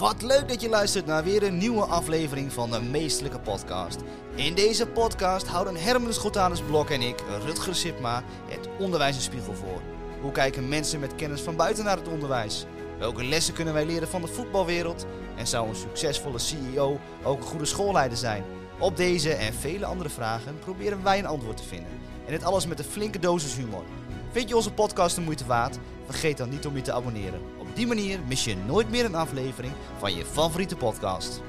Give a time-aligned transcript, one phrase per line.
[0.00, 3.98] Wat leuk dat je luistert naar weer een nieuwe aflevering van de Meestelijke Podcast.
[4.34, 9.54] In deze podcast houden Herman Schotanus Blok en ik, Rutger Sipma, het onderwijs een spiegel
[9.54, 9.80] voor.
[10.20, 12.66] Hoe kijken mensen met kennis van buiten naar het onderwijs?
[12.98, 15.06] Welke lessen kunnen wij leren van de voetbalwereld?
[15.36, 18.44] En zou een succesvolle CEO ook een goede schoolleider zijn?
[18.78, 22.00] Op deze en vele andere vragen proberen wij een antwoord te vinden.
[22.26, 23.84] En dit alles met een flinke dosis humor.
[24.30, 25.78] Vind je onze podcast de moeite waard?
[26.04, 27.40] Vergeet dan niet om je te abonneren.
[27.80, 31.42] Die manier mis je nooit meer een aflevering van je favoriete podcast.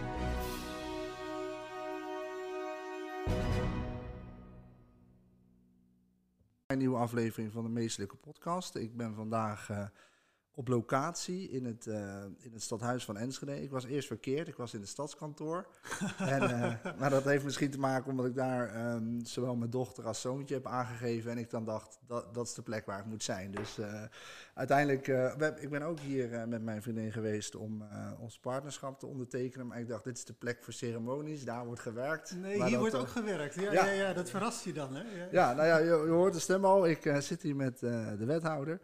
[6.67, 8.75] Een nieuwe aflevering van de Meestelijke Podcast.
[8.75, 9.87] Ik ben vandaag uh,
[10.53, 13.61] op locatie in het, uh, in het stadhuis van Enschede.
[13.61, 15.67] Ik was eerst verkeerd, ik was in het stadskantoor.
[16.17, 20.07] en, uh, maar dat heeft misschien te maken omdat ik daar um, zowel mijn dochter
[20.07, 21.31] als zoontje heb aangegeven.
[21.31, 23.51] En ik dan dacht, dat, dat is de plek waar ik moet zijn.
[23.51, 24.03] Dus uh,
[24.53, 25.07] uiteindelijk,
[25.59, 27.83] ik ben ook hier met mijn vriendin geweest om
[28.19, 29.67] ons partnerschap te ondertekenen.
[29.67, 32.35] Maar ik dacht, dit is de plek voor ceremonies, daar wordt gewerkt.
[32.35, 33.55] Nee, hier dat, wordt ook gewerkt.
[33.55, 33.85] Ja, ja.
[33.85, 35.01] Ja, ja, dat verrast je dan, hè?
[35.01, 36.87] Ja, ja nou ja, je, je hoort de stem al.
[36.87, 38.79] Ik zit hier met de wethouder.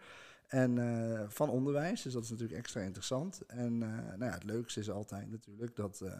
[0.47, 3.45] En uh, van onderwijs, dus dat is natuurlijk extra interessant.
[3.45, 6.13] En uh, nou ja, het leukste is altijd natuurlijk dat uh,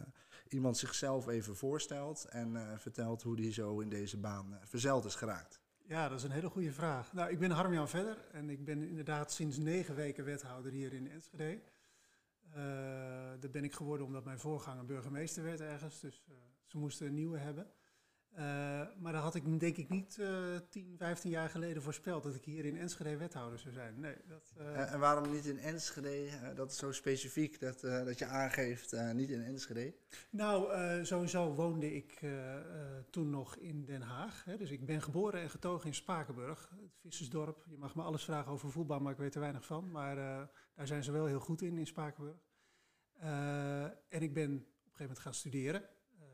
[0.48, 5.60] iemand zichzelf even voorstelt en vertelt hoe die zo in deze baan verzeild is geraakt.
[5.86, 7.12] Ja, dat is een hele goede vraag.
[7.12, 11.10] Nou, ik ben Harmjan Verder en ik ben inderdaad sinds negen weken wethouder hier in
[11.10, 11.60] Enschede.
[13.40, 16.24] dat ben ik geworden omdat mijn voorganger burgemeester werd ergens, dus
[16.64, 17.66] ze moesten een nieuwe hebben.
[18.38, 18.44] Uh,
[18.98, 22.44] maar dat had ik denk ik niet uh, 10, 15 jaar geleden voorspeld dat ik
[22.44, 24.00] hier in Enschede wethouder zou zijn.
[24.00, 24.92] Nee, dat, uh...
[24.92, 26.28] en waarom niet in Enschede?
[26.54, 29.94] dat is zo specifiek dat, dat je aangeeft niet in Enschede.
[30.30, 32.20] Nou, sowieso woonde ik
[33.10, 34.44] toen nog in Den Haag.
[34.44, 37.64] Hè, dus ik ben geboren en getogen in Spakenburg, het vissersdorp.
[37.68, 39.90] Je mag me alles vragen over voetbal, maar ik weet er weinig van.
[39.90, 40.16] Maar
[40.74, 42.38] daar zijn ze wel heel goed in, in Spakenburg.
[44.08, 45.82] en ik ben op een gegeven moment gaan studeren.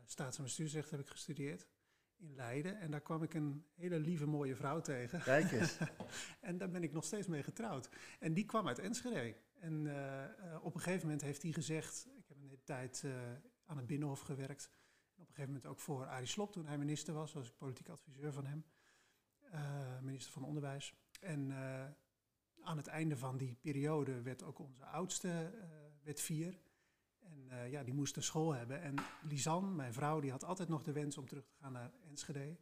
[0.05, 1.67] Staats- en bestuursrecht heb ik gestudeerd
[2.17, 2.79] in Leiden.
[2.79, 5.21] En daar kwam ik een hele lieve, mooie vrouw tegen.
[5.21, 5.77] Kijk eens.
[6.41, 7.89] en daar ben ik nog steeds mee getrouwd.
[8.19, 9.35] En die kwam uit Enschede.
[9.59, 12.07] En uh, uh, op een gegeven moment heeft hij gezegd...
[12.17, 13.13] Ik heb een hele tijd uh,
[13.65, 14.69] aan het Binnenhof gewerkt.
[15.15, 17.33] En op een gegeven moment ook voor Arie Slob, toen hij minister was.
[17.33, 18.65] Was ik politiek adviseur van hem.
[20.01, 20.95] minister van Onderwijs.
[21.19, 21.51] En
[22.61, 25.51] aan het einde van die periode werd ook onze oudste,
[26.03, 26.59] werd vier...
[27.49, 28.81] En uh, ja, die moest een school hebben.
[28.81, 28.95] En
[29.29, 32.57] Lisanne, mijn vrouw, die had altijd nog de wens om terug te gaan naar Enschede.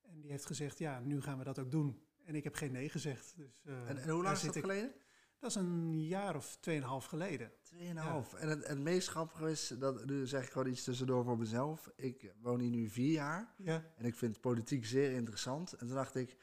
[0.00, 2.02] En die heeft gezegd, ja, nu gaan we dat ook doen.
[2.24, 3.36] En ik heb geen nee gezegd.
[3.36, 4.60] Dus, uh, en, en, hoe lang is dat ik.
[4.60, 4.92] geleden?
[5.38, 7.52] Dat is een jaar of tweeënhalf geleden.
[7.62, 8.32] Tweeënhalf.
[8.32, 8.38] Ja.
[8.38, 11.90] En het, het meest grappige is, dat, nu zeg ik gewoon iets tussendoor voor mezelf.
[11.96, 13.54] Ik woon hier nu vier jaar.
[13.56, 13.84] Ja.
[13.96, 15.72] En ik vind politiek zeer interessant.
[15.72, 16.36] En toen dacht ik,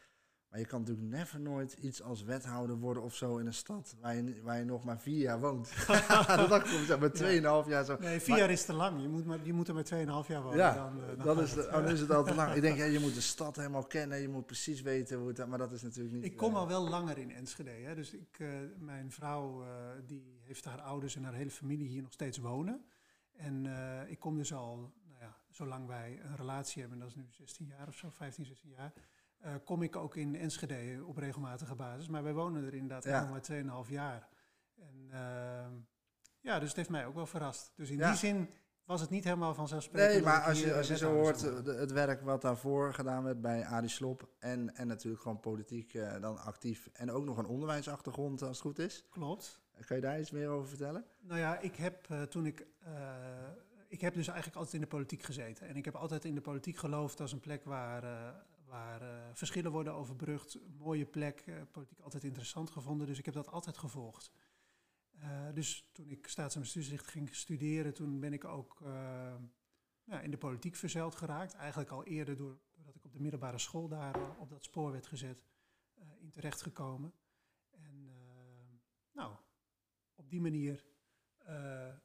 [0.50, 3.96] maar je kan natuurlijk never nooit iets als wethouder worden of zo in een stad
[4.02, 5.69] waar je, waar je nog maar vier jaar woont.
[6.28, 7.72] dat dacht ik zeg maar tweeënhalf ja.
[7.72, 7.97] jaar zo.
[8.00, 9.02] Nee, vier maar, jaar is te lang.
[9.02, 10.57] Je moet, maar, je moet er maar tweeënhalf jaar wonen.
[10.57, 12.53] Ja, dan, uh, dan is, oh, dan is het al te lang.
[12.53, 14.22] Ik denk, ja, je moet de stad helemaal kennen.
[14.22, 15.47] Je moet precies weten hoe het...
[15.47, 16.24] Maar dat is natuurlijk niet...
[16.24, 17.69] Ik kom uh, al wel langer in Enschede.
[17.69, 18.50] Hè, dus ik, uh,
[18.80, 19.66] mijn vrouw
[20.06, 22.86] die heeft haar ouders en haar hele familie hier nog steeds wonen.
[23.31, 23.66] En
[24.07, 27.68] ik kom dus al, nou ja, zolang wij een relatie hebben, dat is nu 16
[27.68, 28.94] jaar of zo, 15, 16 jaar...
[29.46, 32.08] Uh, kom ik ook in Enschede op regelmatige basis.
[32.08, 33.22] Maar wij wonen er inderdaad ja.
[33.22, 34.28] nog maar 2,5 jaar.
[34.75, 35.68] En uh,
[36.42, 37.72] ja, dus het heeft mij ook wel verrast.
[37.75, 38.09] Dus in ja.
[38.09, 38.50] die zin
[38.86, 40.14] was het niet helemaal vanzelfsprekend.
[40.14, 43.66] Nee, maar als je, als je zo hoort, het werk wat daarvoor gedaan werd bij
[43.66, 44.30] Adi Slop...
[44.40, 46.90] en, en natuurlijk gewoon politiek uh, dan actief...
[46.94, 49.06] en ook nog een onderwijsachtergrond als het goed is.
[49.09, 49.62] Klopt.
[49.86, 51.06] Kan je daar iets meer over vertellen?
[51.19, 52.68] Nou ja, ik heb toen ik...
[53.88, 55.68] ik heb dus eigenlijk altijd in de politiek gezeten.
[55.68, 58.04] En ik heb altijd in de politiek geloofd als een plek waar
[58.68, 60.60] waar uh, verschillen worden overbrugd.
[60.78, 63.08] Mooie plek, uh, politiek altijd interessant gevonden.
[63.08, 64.32] Dus ik heb dat altijd gevolgd.
[65.16, 68.82] Uh, dus toen ik staats- en bestuursrecht ging studeren, toen ben ik ook
[70.04, 71.54] ja, in de politiek verzeild geraakt.
[71.54, 75.08] Eigenlijk al eerder door, doordat ik op de middelbare school daar op dat spoor werd
[75.08, 75.46] gezet,
[76.20, 77.14] in terecht gekomen.
[77.72, 78.10] En
[79.12, 79.36] nou,
[80.16, 80.86] op die manier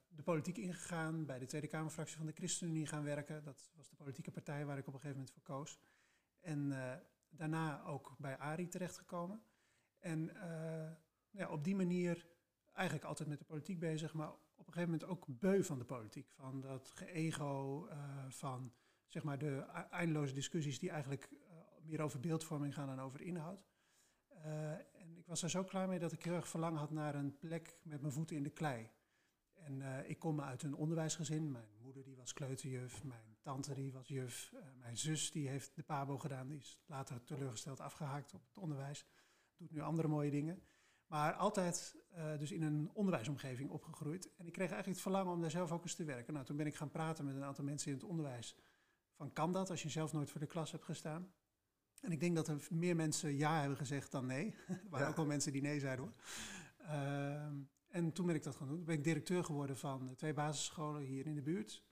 [0.08, 3.44] de politiek ingegaan, bij de Tweede Kamerfractie van de ChristenUnie gaan werken.
[3.44, 5.78] Dat was de politieke partij waar ik op een gegeven moment voor koos.
[6.42, 6.92] En uh,
[7.28, 9.42] daarna ook bij ARI terechtgekomen.
[9.98, 10.90] En uh,
[11.30, 12.26] ja, op die manier
[12.72, 15.84] eigenlijk altijd met de politiek bezig, maar op een gegeven moment ook beu van de
[15.84, 16.30] politiek.
[16.30, 18.72] Van dat geego, uh, van
[19.06, 19.56] zeg maar de
[19.90, 21.30] eindeloze discussies die eigenlijk
[21.82, 23.64] meer over beeldvorming gaan dan over inhoud.
[24.92, 27.38] en ik was er zo klaar mee dat ik heel erg verlang had naar een
[27.38, 28.90] plek met mijn voeten in de klei.
[29.52, 31.50] En ik kom uit een onderwijsgezin.
[31.50, 35.76] Mijn moeder die was kleuterjuf, mijn tante die was juf, uh, mijn zus die heeft
[35.76, 39.06] de pabo gedaan, die is later teleurgesteld afgehaakt op het onderwijs.
[39.56, 40.62] Doet nu andere mooie dingen.
[41.06, 44.24] Maar altijd eh, dus in een onderwijsomgeving opgegroeid.
[44.36, 46.32] En ik kreeg eigenlijk het verlangen om daar zelf ook eens te werken.
[46.32, 48.56] Nou, toen ben ik gaan praten met een aantal mensen in het onderwijs.
[49.14, 51.32] Van kan dat als je zelf nooit voor de klas hebt gestaan?
[52.00, 54.54] En ik denk dat er meer mensen ja hebben gezegd dan nee.
[54.68, 55.10] er waren Ja.
[55.10, 56.14] ook wel mensen die nee zeiden hoor.
[56.78, 57.56] Ehm,
[57.88, 58.76] en toen ben ik dat gaan doen.
[58.76, 61.84] Toen ben ik directeur geworden van eh, twee basisscholen hier in de buurt.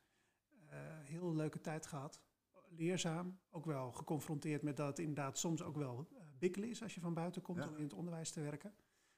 [0.70, 2.20] Eh, heel leuke tijd gehad.
[2.68, 3.38] Leerzaam.
[3.50, 7.00] Ook wel geconfronteerd met dat het inderdaad soms ook wel uh, bikkelen is als je
[7.00, 7.68] van buiten komt Ja.
[7.68, 8.74] om in het onderwijs te werken.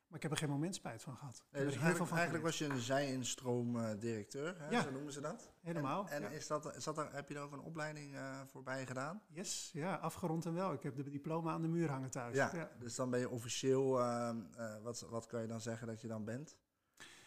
[0.06, 1.44] Maar ik heb er geen moment spijt van gehad.
[1.52, 4.69] Nee, dus eigenlijk, van eigenlijk was je een zij-instroom eh, directeur, hè?
[4.69, 4.82] Ja.
[4.82, 5.50] zo noemen ze dat.
[5.60, 6.28] Helemaal, En, en ja.
[6.28, 9.22] is dat, zat er, heb je er ook een opleiding eh, voorbij gedaan?
[9.28, 10.72] Yes, ja, afgerond en wel.
[10.72, 12.37] Ik heb de diploma aan de muur hangen thuis.
[12.37, 16.00] Ja, dus dan ben je officieel, eh, eh, wat, wat kan je dan zeggen dat
[16.00, 16.56] je dan bent?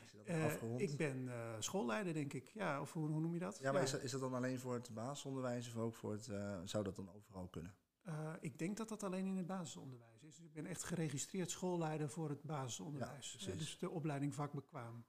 [0.02, 0.82] Als je dat hebt Eh, afgerond?
[0.82, 2.48] ik ben eh, schoolleider, denk ik.
[2.48, 3.58] Ja, of hoe, hoe noem je dat?
[3.58, 6.28] ja, maar Is, dat, is dat dan alleen voor het basisonderwijs of ook voor het,
[6.28, 7.76] eh, zou dat dan overal kunnen?
[8.02, 10.36] Eh, ik denk dat dat alleen in het basisonderwijs is.
[10.36, 13.36] Dus ik ben echt geregistreerd schoolleider voor het basisonderwijs.
[13.40, 13.52] Ja.
[13.52, 15.06] Eh, dus de opleiding vakbekwaam.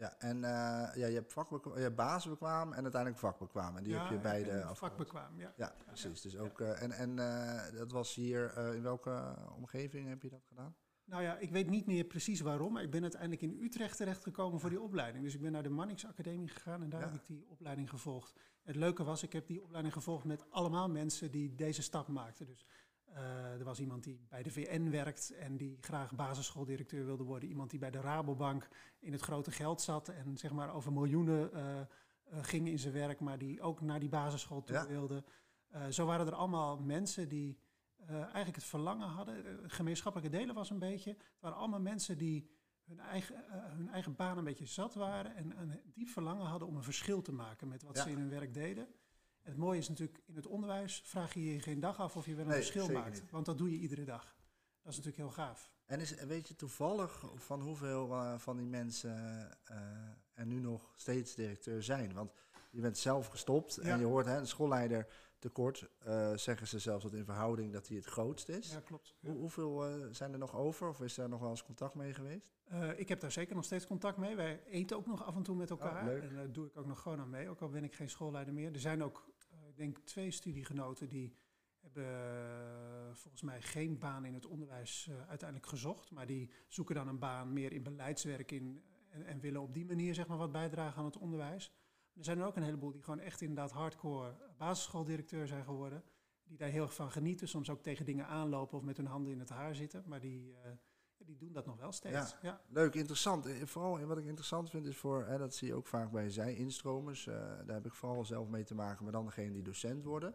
[0.00, 3.76] Ja, en eh, ja, je hebt vakbekwaam, je hebt basisbekwaam en uiteindelijk vakbekwaam.
[3.76, 4.78] En die ja, heb je beide afgerond.
[4.78, 5.52] vakbekwaam, ja.
[5.56, 6.20] Ja, precies.
[6.20, 10.28] Dus ook, eh, en en eh, dat was hier, eh, in welke omgeving heb je
[10.28, 10.76] dat gedaan?
[11.10, 14.60] Nou ja, ik weet niet meer precies waarom, maar ik ben uiteindelijk in Utrecht terechtgekomen
[14.60, 15.24] voor die opleiding.
[15.24, 17.06] Dus ik ben naar de Mannix Academie gegaan en daar Ja.
[17.06, 18.32] heb ik die opleiding gevolgd.
[18.62, 22.46] Het leuke was, ik heb die opleiding gevolgd met allemaal mensen die deze stap maakten.
[22.46, 22.66] Dus
[23.04, 27.48] eh, er was iemand die bij de VN werkt en die graag basisschooldirecteur wilde worden.
[27.48, 28.68] Iemand die bij de Rabobank
[28.98, 31.86] in het grote geld zat en zeg maar over miljoenen eh, eh,
[32.42, 34.86] ging in zijn werk, maar die ook naar die basisschool toe Ja.
[34.86, 35.24] wilde.
[35.90, 37.58] Zo waren er allemaal mensen die
[38.06, 39.46] eh, eigenlijk het verlangen hadden.
[39.46, 41.10] Eh, gemeenschappelijke delen was een beetje.
[41.10, 42.50] Het waren allemaal mensen die
[42.84, 45.34] hun eigen, eh, hun eigen baan een beetje zat waren.
[45.36, 48.02] En een diep verlangen hadden om een verschil te maken met wat Ja.
[48.02, 48.86] ze in hun werk deden.
[49.42, 52.26] En het mooie is natuurlijk, in het onderwijs vraag je je geen dag af of
[52.26, 53.20] je wel een Nee, verschil maakt.
[53.20, 53.30] niet.
[53.30, 54.24] Want dat doe je iedere dag.
[54.82, 55.72] Dat is natuurlijk heel gaaf.
[55.86, 59.16] En is, weet je toevallig van hoeveel van die mensen
[60.34, 62.12] er nu nog steeds directeur zijn?
[62.12, 62.32] Want
[62.70, 65.06] je bent zelf gestopt en je hoort hè, een schoolleider
[65.40, 65.88] tekort.
[65.98, 68.72] eh, zeggen ze zelfs dat in verhouding dat hij het grootst is.
[68.72, 69.14] Ja, klopt.
[69.20, 72.14] Hoe, hoeveel eh, zijn er nog over of is er nog wel eens contact mee
[72.14, 72.52] geweest?
[72.64, 74.36] Eh, ik heb daar zeker nog steeds contact mee.
[74.36, 76.08] Wij eten ook nog af en toe met elkaar.
[76.08, 76.24] Oh.
[76.24, 78.54] En daar doe ik ook nog gewoon aan mee, ook al ben ik geen schoolleider
[78.54, 78.72] meer.
[78.72, 79.28] Er zijn ook,
[79.68, 81.34] ik denk, twee studiegenoten die
[81.80, 86.10] hebben volgens mij geen baan in het onderwijs uiteindelijk gezocht.
[86.10, 89.86] Maar die zoeken dan een baan meer in beleidswerk in, en, en willen op die
[89.86, 91.72] manier zeg maar, wat bijdragen aan het onderwijs.
[92.16, 96.02] Er zijn er ook een heleboel die gewoon echt inderdaad hardcore basisschooldirecteur zijn geworden.
[96.44, 99.32] Die daar heel erg van genieten, soms ook tegen dingen aanlopen of met hun handen
[99.32, 100.02] in het haar zitten.
[100.06, 100.70] Maar die, eh,
[101.18, 102.36] die doen dat nog wel steeds.
[102.42, 102.60] Ja.
[102.68, 103.48] Leuk, interessant.
[103.64, 107.26] Vooral wat ik interessant vind is voor, hè, dat zie je ook vaak bij zij-instromers,
[107.26, 110.34] eh, daar heb ik vooral zelf mee te maken, maar dan degene die docent worden,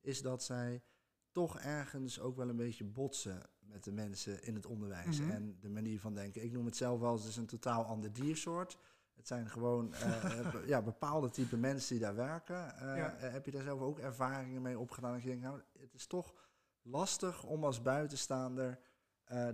[0.00, 0.82] is dat zij
[1.30, 5.30] toch ergens ook wel een beetje botsen met de mensen in het onderwijs Mhm.
[5.30, 6.42] en de manier van denken.
[6.44, 8.76] Ik noem het zelf wel eens, het is een totaal ander diersoort.
[9.16, 12.78] Het zijn gewoon eh, eh, ja, bepaalde type mensen die daar werken.
[12.78, 13.14] Eh, Ja.
[13.16, 15.12] heb je daar zelf ook ervaringen mee opgedaan?
[15.12, 16.34] Dat je denkt, nou, het is toch
[16.82, 18.78] lastig om als buitenstaander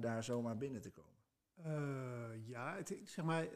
[0.00, 1.10] daar zomaar binnen te komen.
[2.44, 3.46] Ja, het, zeg maar,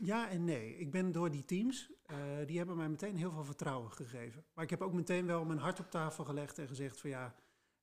[0.00, 0.76] ja en nee.
[0.76, 1.92] Ik ben door die teams,
[2.46, 4.44] die hebben mij meteen heel veel vertrouwen gegeven.
[4.54, 7.34] Maar ik heb ook meteen wel mijn hart op tafel gelegd en gezegd van ja,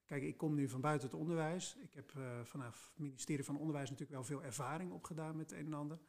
[0.06, 1.75] kijk, ik kom nu van buiten het onderwijs.
[1.75, 2.12] Ik heb
[2.44, 5.99] vanaf het ministerie van Onderwijs natuurlijk wel veel ervaring opgedaan met het een en ander.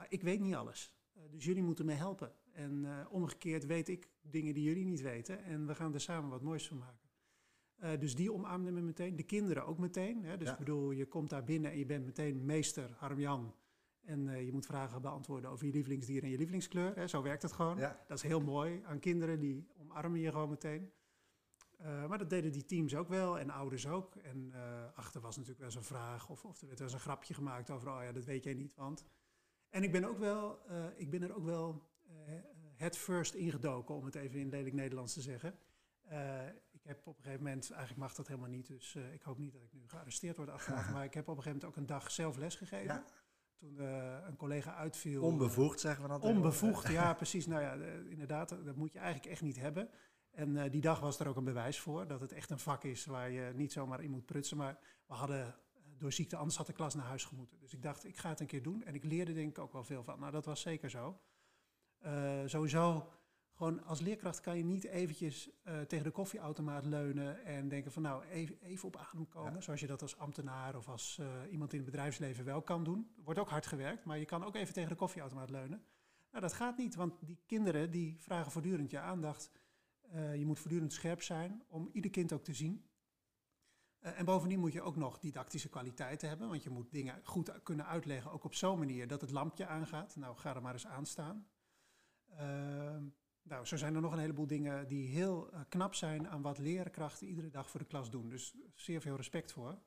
[0.00, 0.94] Maar ik weet niet alles.
[1.12, 2.32] Eh, dus jullie moeten me helpen.
[2.52, 5.44] En eh, omgekeerd weet ik dingen die jullie niet weten.
[5.44, 7.08] En we gaan er samen wat moois van maken.
[7.76, 9.16] Eh, dus die omarmden me meteen.
[9.16, 10.24] De kinderen ook meteen.
[10.24, 10.36] Hè.
[10.36, 10.52] Dus Ja.
[10.52, 13.54] ik bedoel, je komt daar binnen en je bent meteen meester Harm-Jan.
[14.04, 16.96] En je moet vragen beantwoorden over je lievelingsdier en je lievelingskleur.
[16.96, 17.06] Hè.
[17.06, 17.78] Zo werkt het gewoon.
[17.78, 18.04] Ja.
[18.06, 20.92] Dat is heel mooi aan kinderen, die omarmen je gewoon meteen.
[21.78, 24.16] Maar dat deden die teams ook wel en ouders ook.
[24.16, 24.52] En
[24.94, 27.34] achter was natuurlijk wel eens een vraag of, of er werd wel eens een grapje
[27.34, 29.04] gemaakt over, oh ja, dat weet jij niet, want...
[29.70, 32.34] En ik ben, ook wel, eh, ik ben er ook wel eh,
[32.76, 35.54] het first ingedoken, om het even in lelijk Nederlands te zeggen.
[36.00, 39.38] Eh, ik heb op een gegeven moment, eigenlijk mag dat helemaal niet, dus ik hoop
[39.38, 41.82] niet dat ik nu gearresteerd word achteraf, maar ik heb op een gegeven moment ook
[41.82, 42.94] een dag zelf les gegeven.
[42.94, 43.04] Ja.
[43.54, 43.78] Toen
[44.26, 45.22] een collega uitviel.
[45.22, 46.22] Onbevoegd zeggen we dat.
[46.22, 47.46] Onbevoegd, ja, precies.
[47.46, 47.72] Nou ja,
[48.08, 49.90] inderdaad, dat moet je eigenlijk echt niet hebben.
[50.30, 53.06] En die dag was er ook een bewijs voor dat het echt een vak is
[53.06, 54.56] waar je niet zomaar in moet prutsen.
[54.56, 55.54] Maar we hadden
[56.00, 57.60] door ziekte, anders had de klas naar huis gemoeten.
[57.60, 58.84] Dus ik dacht, ik ga het een keer doen.
[58.84, 60.18] En ik leerde denk ik ook wel veel van.
[60.18, 61.20] Nou, dat was zeker zo.
[61.98, 63.08] Eh, sowieso,
[63.52, 68.02] gewoon als leerkracht kan je niet eventjes eh, tegen de koffieautomaat leunen en denken van
[68.02, 69.52] nou, even, even op adem komen.
[69.52, 69.60] Ja.
[69.60, 73.12] Zoals je dat als ambtenaar of als eh, iemand in het bedrijfsleven wel kan doen.
[73.16, 75.82] Er wordt ook hard gewerkt, maar je kan ook even tegen de koffieautomaat leunen.
[76.30, 79.50] Nou, dat gaat niet, want die kinderen die vragen voortdurend je aandacht.
[80.12, 82.89] Je moet voortdurend scherp zijn om ieder kind ook te zien.
[84.00, 87.62] Eh, en bovendien moet je ook nog didactische kwaliteiten hebben, want je moet dingen goed
[87.62, 90.16] kunnen uitleggen, ook op zo'n manier dat het lampje aangaat.
[90.16, 91.46] Nou, ga er maar eens aan staan.
[92.28, 93.04] Ehm,
[93.42, 96.58] nou, zo zijn er nog een heleboel dingen die heel eh, knap zijn aan wat
[96.58, 98.28] leerkrachten iedere dag voor de klas doen.
[98.28, 99.78] Dus zeer veel respect voor.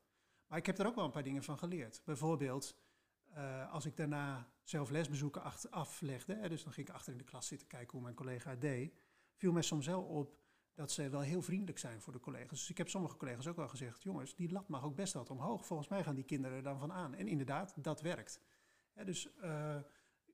[0.48, 2.02] Maar ik heb er ook wel een paar dingen van geleerd.
[2.06, 2.78] Bijvoorbeeld,
[3.24, 7.24] eh, als ik daarna zelf lesbezoeken aflegde, hè, dus dan ging ik achter in de
[7.24, 8.96] klas zitten kijken hoe mijn collega deed,
[9.36, 10.43] viel mij soms wel op
[10.74, 12.60] dat ze wel heel vriendelijk zijn voor de collega's.
[12.60, 15.30] Dus ik heb sommige collega's ook wel gezegd, jongens, die lat mag ook best wat
[15.30, 15.66] omhoog.
[15.66, 17.16] Volgens mij gaan die kinderen er dan van aan.
[17.16, 18.40] En inderdaad, dat werkt.
[19.06, 19.76] dus uh,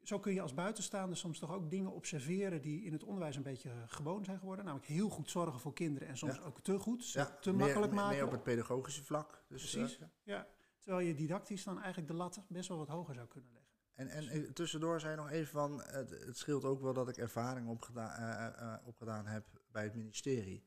[0.03, 3.43] zo kun je als buitenstaander soms toch ook dingen observeren die in het onderwijs een
[3.43, 4.65] beetje gewoon zijn geworden.
[4.65, 8.15] Namelijk heel goed zorgen voor kinderen en soms ook te goed, te makkelijk maken.
[8.15, 9.43] Meer op het pedagogische vlak.
[9.47, 10.47] Dus, Precies, uh, ja.
[10.79, 13.69] Terwijl je didactisch dan eigenlijk de lat best wel wat hoger zou kunnen leggen.
[13.93, 17.09] En, en eh, tussendoor zei je nog even van, het, het, scheelt ook wel dat
[17.09, 20.63] ik ervaring uh, opgedaan heb bij het ministerie.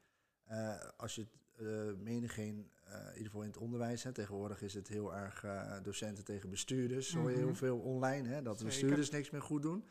[0.96, 1.26] als je
[1.60, 5.44] uh, menigeen, uh, in ieder geval in het onderwijs, hè, tegenwoordig is het heel erg
[5.82, 7.56] docenten tegen bestuurders, hoor je heel mhm.
[7.56, 9.84] veel online, hè, dat de bestuurders niks meer goed doen.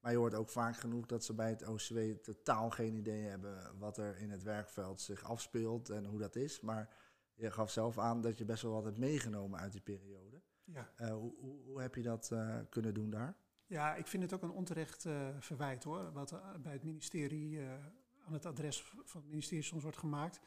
[0.00, 3.78] Maar je hoort ook vaak genoeg dat ze bij het OCW totaal geen idee hebben
[3.78, 6.60] wat er in het werkveld zich afspeelt en hoe dat is.
[6.60, 6.94] Maar
[7.34, 10.42] je gaf zelf aan dat je best wel wat hebt meegenomen uit die periode.
[10.64, 10.92] Ja.
[10.96, 12.32] Hoe, hoe, hoe, heb je dat
[12.68, 13.36] kunnen doen daar?
[13.66, 15.06] Ja, ik vind het ook een onterecht
[15.38, 17.60] verwijt hoor, wat bij het ministerie
[18.28, 20.40] aan het adres van het ministerie soms wordt gemaakt.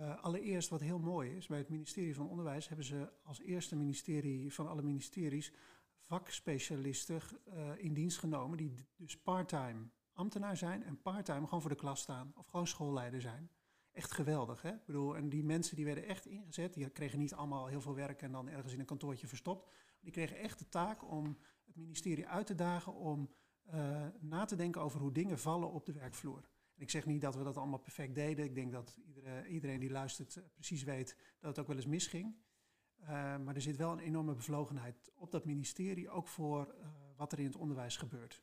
[0.00, 3.76] Uh, allereerst wat heel mooi is, bij het ministerie van Onderwijs hebben ze als eerste
[3.76, 5.52] ministerie van alle ministeries
[5.98, 11.76] vakspecialisten uh, in dienst genomen die dus parttime ambtenaar zijn en parttime gewoon voor de
[11.76, 13.50] klas staan of gewoon schoolleider zijn.
[13.92, 14.72] Echt geweldig, hè?
[14.72, 17.94] Ik bedoel, en die mensen die werden echt ingezet, die kregen niet allemaal heel veel
[17.94, 19.70] werk en dan ergens in een kantoortje verstopt.
[20.00, 23.30] Die kregen echt de taak om het ministerie uit te dagen om
[23.74, 26.48] uh, na te denken over hoe dingen vallen op de werkvloer
[26.78, 28.44] ik zeg niet dat we dat allemaal perfect deden.
[28.44, 31.86] Ik denk dat iedereen, iedereen die luistert eh, precies weet dat het ook wel eens
[31.86, 32.36] misging.
[33.00, 37.32] Uh, maar er zit wel een enorme bevlogenheid op dat ministerie, ook voor uh, wat
[37.32, 38.42] er in het onderwijs gebeurt.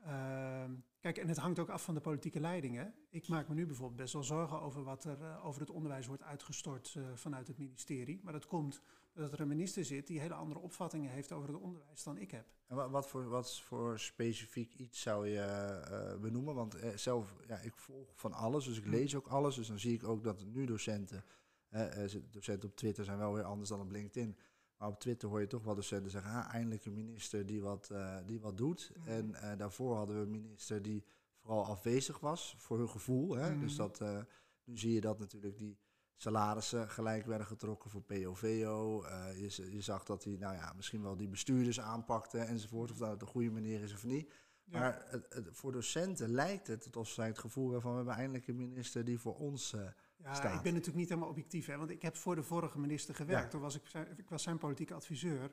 [0.00, 0.64] Uh,
[1.00, 2.94] kijk, en het hangt ook af van de politieke leidingen.
[3.08, 6.22] Ik maak me nu bijvoorbeeld best wel zorgen over wat er over het onderwijs wordt
[6.22, 8.20] uitgestort vanuit het ministerie.
[8.22, 8.82] Maar dat komt
[9.14, 12.30] dat er een minister zit die hele andere opvattingen heeft over het onderwijs dan ik
[12.30, 12.46] heb.
[12.66, 16.54] En wat, voor, wat voor specifiek iets zou je uh, benoemen?
[16.54, 18.92] Want uh, zelf, ja, ik volg van alles, dus ik hmm.
[18.92, 19.54] lees ook alles.
[19.54, 21.24] Dus dan zie ik ook dat nu docenten,
[21.70, 21.86] uh,
[22.30, 24.36] docenten op Twitter zijn wel weer anders dan op LinkedIn.
[24.76, 27.90] Maar op Twitter hoor je toch wel docenten zeggen, ah, eindelijk een minister die wat,
[28.26, 28.92] die wat doet.
[29.04, 29.34] Hmm.
[29.34, 31.04] En daarvoor hadden we een minister die
[31.36, 33.34] vooral afwezig was voor hun gevoel.
[33.34, 33.58] Hè?
[33.58, 33.88] Dus hmm.
[33.88, 34.26] dat,
[34.64, 35.78] nu zie je dat natuurlijk die
[36.16, 39.04] salarissen gelijk werden getrokken voor POVO.
[39.04, 42.90] Uh, eh, je, je, zag dat hij nou ja, misschien wel die bestuurders aanpakte enzovoort.
[42.90, 44.32] Of dat het een goede manier is of niet.
[44.64, 48.48] Maar het, voor docenten lijkt het alsof zij het gevoel hebben van we hebben eindelijk
[48.48, 49.80] een minister die voor ons uh,
[50.16, 50.56] ja, staat.
[50.56, 53.50] Ik ben natuurlijk niet helemaal objectief, hè, want ik heb voor de vorige minister gewerkt.
[53.50, 53.82] Toen was ik,
[54.16, 55.52] ik was zijn politieke adviseur.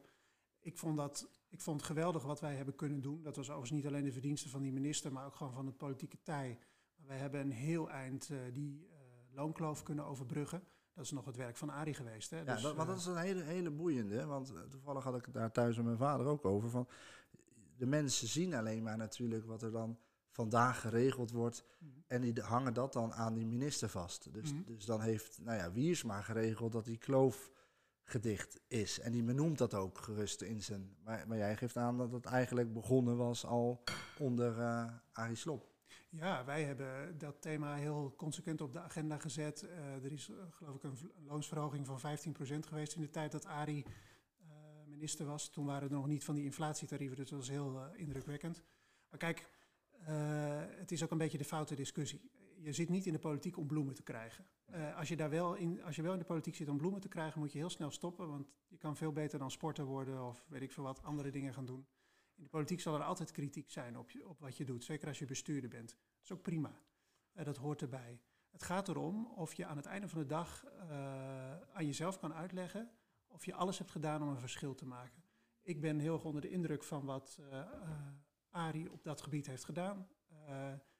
[0.59, 3.23] Ik vond, dat, ik vond het geweldig wat wij hebben kunnen doen.
[3.23, 5.77] Dat was overigens niet alleen de verdiensten van die minister, maar ook gewoon van het
[5.77, 6.59] politieke tij.
[6.95, 8.87] wij hebben een heel eind uh, die
[9.39, 10.63] loonkloof kunnen overbruggen.
[10.93, 12.29] Dat is nog het werk van Arie geweest.
[12.29, 12.37] Hè?
[12.37, 14.25] Ja, dus, dat, maar dat eh, is een hele, hele boeiende.
[14.25, 16.69] Want eh, toevallig had ik het daar thuis met mijn vader ook over.
[16.69, 16.87] Van,
[17.77, 19.97] de mensen zien alleen maar natuurlijk wat er dan
[20.29, 21.63] vandaag geregeld wordt.
[21.77, 21.91] Mhm.
[22.07, 24.33] En die hangen dat dan aan die minister vast.
[24.33, 24.63] Dus, mhm.
[24.65, 27.51] dus dan heeft nou ja, Wiersma geregeld dat die kloof
[28.03, 28.99] gedicht is.
[28.99, 30.95] En die benoemt dat ook gerust in zijn...
[31.03, 33.83] Maar, maar jij geeft aan dat het eigenlijk begonnen was al
[34.17, 35.68] onder uh, Arie Slop.
[36.11, 39.63] Ja, wij hebben dat thema heel consequent op de agenda gezet.
[39.63, 42.03] Uh, er is, uh, geloof ik, een, loonsverhoging van 15%
[42.59, 44.47] geweest in de tijd dat Arie uh,
[44.87, 45.49] minister was.
[45.49, 48.63] Toen waren er nog niet van die inflatietarieven, dus dat was heel indrukwekkend.
[49.09, 49.49] Maar kijk,
[50.77, 52.31] het is ook een beetje de foute discussie.
[52.57, 54.45] Je zit niet in de politiek om bloemen te krijgen.
[54.95, 57.07] als, je daar wel in, als je wel in de politiek zit om bloemen te
[57.07, 58.27] krijgen, moet je heel snel stoppen.
[58.27, 61.53] Want je kan veel beter dan sporter worden of weet ik veel wat, andere dingen
[61.53, 61.87] gaan doen.
[62.39, 65.19] In de politiek zal er altijd kritiek zijn op, op wat je doet, zeker als
[65.19, 65.89] je bestuurder bent.
[65.89, 66.81] Dat is ook prima.
[67.33, 68.21] Uh, dat hoort erbij.
[68.49, 72.33] Het gaat erom of je aan het einde van de dag uh, aan jezelf kan
[72.33, 72.91] uitleggen
[73.27, 75.23] of je alles hebt gedaan om een verschil te maken.
[75.61, 77.65] Ik ben heel erg onder de indruk van wat uh,
[78.49, 80.07] Arie op dat gebied heeft gedaan.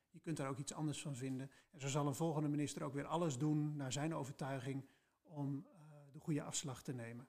[0.09, 1.51] je kunt daar ook iets anders van vinden.
[1.71, 4.87] En zo zal een volgende minister ook weer alles doen naar zijn overtuiging
[5.21, 5.67] om
[6.11, 7.27] de goede afslag te nemen.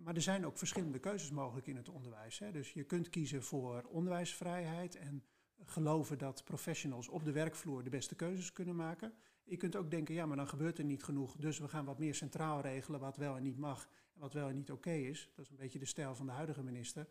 [0.00, 2.38] Maar er zijn ook verschillende keuzes mogelijk in het onderwijs.
[2.38, 2.52] Hè.
[2.52, 5.24] Dus je kunt kiezen voor onderwijsvrijheid en
[5.64, 9.14] geloven dat professionals op de werkvloer de beste keuzes kunnen maken.
[9.44, 11.98] Je kunt ook denken, ja, maar dan gebeurt er niet genoeg, dus we gaan wat
[11.98, 15.30] meer centraal regelen wat wel en niet mag en wat wel en niet oké is.
[15.34, 17.08] Dat is een beetje de stijl van de huidige minister.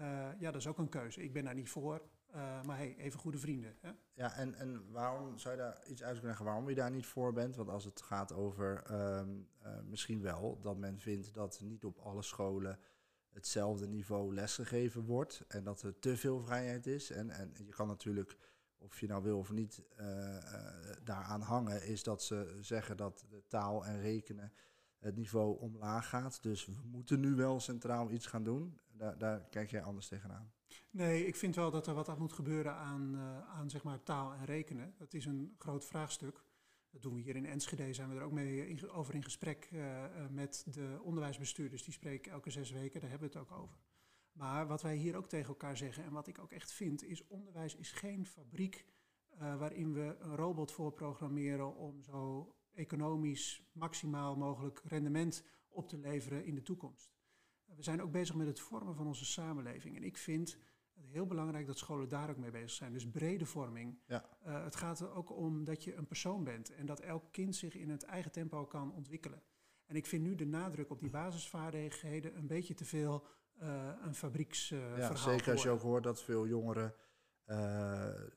[0.00, 1.22] Uh, ja, dat is ook een keuze.
[1.22, 2.02] Ik ben daar niet voor.
[2.34, 3.76] Uh, maar hey, even goede vrienden.
[3.80, 3.90] Hè?
[4.14, 7.06] Ja, en, en waarom zou je daar iets uit kunnen leggen waarom je daar niet
[7.06, 7.56] voor bent?
[7.56, 11.98] Want als het gaat over um, uh, misschien wel dat men vindt dat niet op
[11.98, 12.78] alle scholen
[13.28, 17.10] hetzelfde niveau lesgegeven wordt en dat er te veel vrijheid is.
[17.10, 18.36] En, en je kan natuurlijk,
[18.78, 20.36] of je nou wil of niet, uh,
[21.04, 24.52] daaraan hangen, is dat ze zeggen dat de taal en rekenen
[24.98, 26.42] het niveau omlaag gaat.
[26.42, 28.78] Dus we moeten nu wel centraal iets gaan doen.
[28.92, 30.52] Daar, daar kijk jij anders tegenaan.
[30.90, 34.02] Nee, ik vind wel dat er wat aan moet gebeuren aan, uh, aan zeg maar,
[34.02, 34.94] taal en rekenen.
[34.98, 36.44] Dat is een groot vraagstuk.
[36.90, 40.04] Dat doen we hier in Enschede, zijn we er ook mee over in gesprek uh,
[40.30, 41.82] met de onderwijsbestuurders.
[41.84, 43.78] Die spreken elke zes weken, daar hebben we het ook over.
[44.32, 47.26] Maar wat wij hier ook tegen elkaar zeggen en wat ik ook echt vind, is
[47.26, 48.86] onderwijs is geen fabriek
[49.38, 56.44] waarin we een robot voor programmeren om zo economisch maximaal mogelijk rendement op te leveren
[56.44, 57.11] in de toekomst.
[57.76, 59.96] We zijn ook bezig met het vormen van onze samenleving.
[59.96, 60.58] En ik vind
[60.94, 62.92] het heel belangrijk dat scholen daar ook mee bezig zijn.
[62.92, 63.98] Dus brede vorming.
[64.06, 64.24] Ja.
[64.46, 67.56] Uh, het gaat er ook om dat je een persoon bent en dat elk kind
[67.56, 69.42] zich in het eigen tempo kan ontwikkelen.
[69.86, 73.26] En ik vind nu de nadruk op die basisvaardigheden een beetje te veel
[73.62, 74.98] uh, een fabrieksverhaal.
[74.98, 76.94] Uh, ja, zeker als je ook hoort dat veel jongeren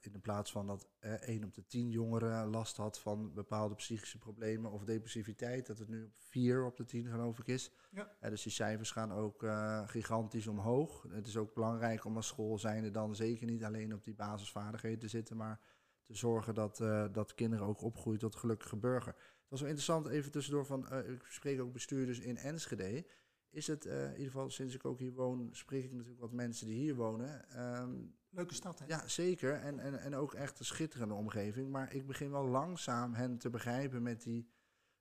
[0.02, 3.76] in de plaats van dat uh, 1 op de 10 jongeren last had van bepaalde
[3.76, 7.72] psychische problemen of depressiviteit, dat het nu op 4 op de 10 geloof ik is.
[7.92, 8.12] Ja.
[8.22, 11.06] Uh, dus die cijfers gaan ook uh, gigantisch omhoog.
[11.10, 15.00] Het is ook belangrijk om als school zijnde dan zeker niet alleen op die basisvaardigheden
[15.00, 15.60] te zitten, maar
[16.02, 16.78] te zorgen dat,
[17.12, 19.14] dat kinderen ook opgroeien tot gelukkige burger.
[19.16, 23.06] Het was wel interessant, even tussendoor, van, ik spreek ook bestuurders in Enschede.
[23.50, 26.68] Is het, in ieder geval sinds ik ook hier woon, spreek ik natuurlijk wat mensen
[26.68, 27.62] die hier wonen.
[27.82, 28.86] Um, Leuke stad, hè?
[28.86, 29.54] Ja, zeker.
[29.54, 31.70] En, en, en ook echt een schitterende omgeving.
[31.70, 34.50] Maar ik begin wel langzaam hen te begrijpen met die,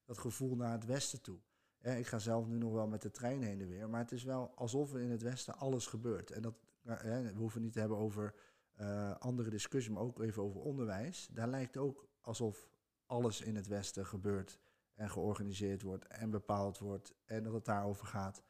[0.05, 1.38] dat gevoel naar het westen toe.
[1.81, 3.88] Ik ga zelf nu nog wel met de trein heen en weer.
[3.88, 6.31] Maar het is wel alsof er in het westen alles gebeurt.
[6.31, 8.35] En dat, hè, we hoeven niet te hebben over
[8.81, 11.29] uh, andere discussies, maar ook even over onderwijs.
[11.33, 12.69] Daar lijkt ook alsof
[13.07, 14.59] alles in het westen gebeurt
[14.95, 17.14] en georganiseerd wordt en bepaald wordt.
[17.25, 18.43] En dat het daarover gaat.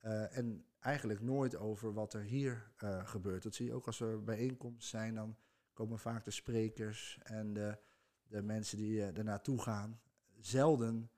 [0.00, 3.42] Uh, en eigenlijk nooit over wat er hier uh, gebeurt.
[3.42, 5.36] Dat zie je ook als er bijeenkomsten zijn, dan
[5.72, 7.78] komen vaak de sprekers en de,
[8.22, 10.00] de mensen die uh, er naartoe gaan.
[10.40, 11.10] Zelden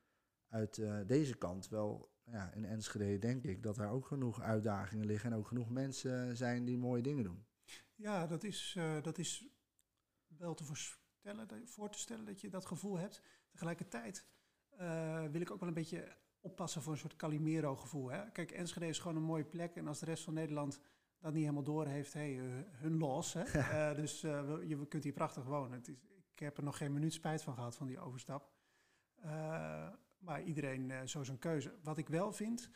[0.48, 1.68] uit uh, deze kant.
[1.68, 5.70] Wel ja, in Enschede denk ik dat daar ook genoeg uitdagingen liggen en ook genoeg
[5.70, 7.46] mensen zijn die mooie dingen doen.
[7.94, 9.48] Ja, dat is, dat is
[10.26, 13.22] wel te voorstellen, voor te stellen dat je dat gevoel hebt.
[13.50, 14.26] Tegelijkertijd
[15.30, 18.10] wil ik ook wel een beetje oppassen voor een soort Calimero-gevoel.
[18.10, 18.30] Hè?
[18.30, 19.76] Kijk, Enschede is gewoon een mooie plek.
[19.76, 20.80] En als de rest van Nederland
[21.18, 23.32] dat niet helemaal door heeft, hey, uh, hun los.
[23.32, 23.44] Hè?
[23.90, 25.72] uh, dus uh, je kunt hier prachtig wonen.
[25.72, 25.94] Het is,
[26.32, 28.52] ik heb er nog geen minuut spijt van gehad, van die overstap.
[30.18, 31.74] maar iedereen zo zijn keuze.
[31.82, 32.70] Wat ik wel vind,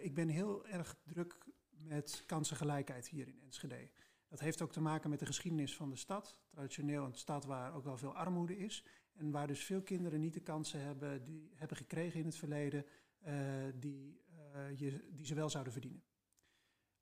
[0.00, 3.90] ik ben heel erg druk met kansengelijkheid hier in Enschede.
[4.28, 6.36] Dat heeft ook te maken met de geschiedenis van de stad.
[6.50, 8.84] Traditioneel een stad waar ook wel veel armoede is.
[9.20, 12.84] En waar dus veel kinderen niet de kansen hebben die hebben gekregen in het verleden
[13.26, 13.34] uh,
[13.74, 14.20] die,
[14.54, 16.02] uh, je, die ze wel zouden verdienen.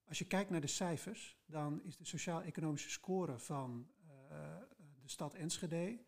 [0.05, 4.11] Als je kijkt naar de cijfers, dan is de sociaal-economische score van uh,
[5.01, 5.99] de stad Enschede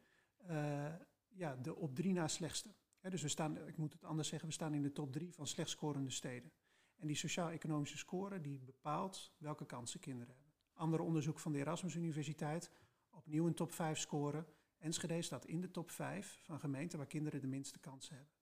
[1.28, 2.74] ja, de op drie na slechtste.
[3.00, 5.46] Dus we staan, ik moet het anders zeggen, we staan in de top drie van
[5.46, 6.52] slecht scorende steden.
[6.96, 10.52] En die sociaal-economische score die bepaalt welke kansen kinderen hebben.
[10.72, 12.70] Ander onderzoek van de Erasmus Universiteit,
[13.10, 14.46] opnieuw een top 5 score.
[14.80, 18.34] Enschede staat in de top 5 van gemeenten waar kinderen de minste kansen hebben.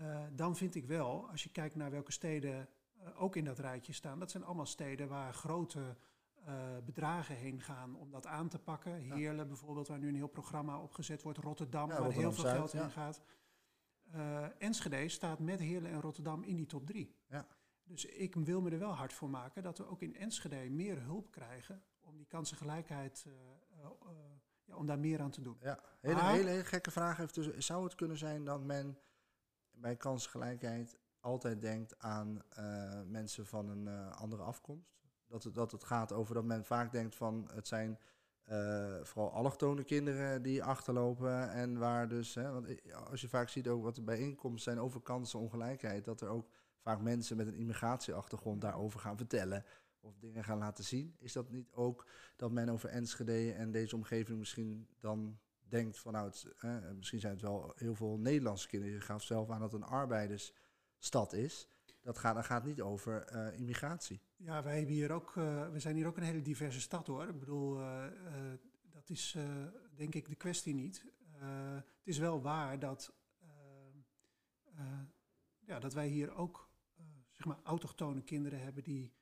[0.00, 2.68] Uh, dan vind ik wel, als je kijkt naar welke steden
[3.02, 5.96] uh, ook in dat rijtje staan, dat zijn allemaal steden waar grote
[6.48, 8.94] uh, bedragen heen gaan om dat aan te pakken.
[8.94, 9.44] Heerlen ja.
[9.44, 11.38] bijvoorbeeld, waar nu een heel programma opgezet wordt.
[11.38, 12.82] Rotterdam, ja, waar Rotterdam heel veel Zuid, geld ja.
[12.82, 13.22] in gaat.
[14.58, 17.16] Enschede staat met Heerlen en Rotterdam in die top 3.
[17.28, 17.46] Ja.
[17.84, 21.02] Dus ik wil me er wel hard voor maken dat we ook in Enschede meer
[21.02, 23.26] hulp krijgen om die kansengelijkheid
[24.72, 25.56] ja, om daar meer aan te doen.
[25.60, 28.98] Ja, hele, maar, hele, hele gekke vraag heeft dus, zou het kunnen zijn dat men
[29.70, 34.90] bij kansgelijkheid altijd denkt aan uh, mensen van een uh, andere afkomst?
[35.26, 37.98] Dat het, dat het gaat over dat men vaak denkt van het zijn
[38.50, 42.66] uh, vooral allochtone kinderen die achterlopen en waar dus, hè, want
[43.10, 47.00] als je vaak ziet ook wat de bijeenkomsten zijn over kansenongelijkheid, dat er ook vaak
[47.00, 49.64] mensen met een immigratieachtergrond daarover gaan vertellen
[50.02, 51.16] of dingen gaan laten zien.
[51.18, 55.38] Is dat niet ook dat men over Enschede en deze omgeving misschien dan
[55.72, 58.94] denkt vanuit, eh, misschien zijn het wel heel veel Nederlandse kinderen.
[58.94, 61.68] Je gaf zelf aan dat het een arbeidersstad is.
[62.00, 64.20] Dat gaat, dat gaat niet over uh, immigratie.
[64.36, 67.28] Ja, wij hebben hier ook, uh, we zijn hier ook een hele diverse stad hoor.
[67.28, 68.04] Ik bedoel, uh,
[68.90, 69.36] dat is
[69.94, 71.04] denk ik de kwestie niet.
[71.38, 73.12] het is wel waar dat,
[75.66, 76.70] ja, dat wij hier ook
[77.30, 79.12] zeg maar autochtone kinderen hebben die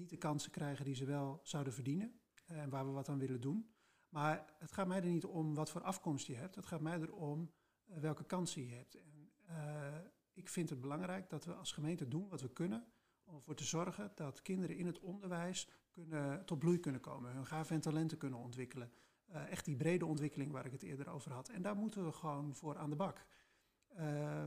[0.00, 2.20] niet de kansen krijgen die ze wel zouden verdienen.
[2.46, 3.70] en waar we wat aan willen doen.
[4.08, 6.54] Maar het gaat mij er niet om wat voor afkomst je hebt.
[6.54, 7.50] Het gaat mij erom
[7.86, 8.94] uh, welke kansen je hebt.
[8.94, 9.96] En, uh,
[10.32, 12.86] ik vind het belangrijk dat we als gemeente doen wat we kunnen
[13.24, 17.46] om ervoor te zorgen dat kinderen in het onderwijs kunnen, tot bloei kunnen komen, hun
[17.46, 18.92] gaven en talenten kunnen ontwikkelen.
[19.26, 21.48] Echt die brede ontwikkeling waar ik het eerder over had.
[21.48, 23.26] En daar moeten we gewoon voor aan de bak.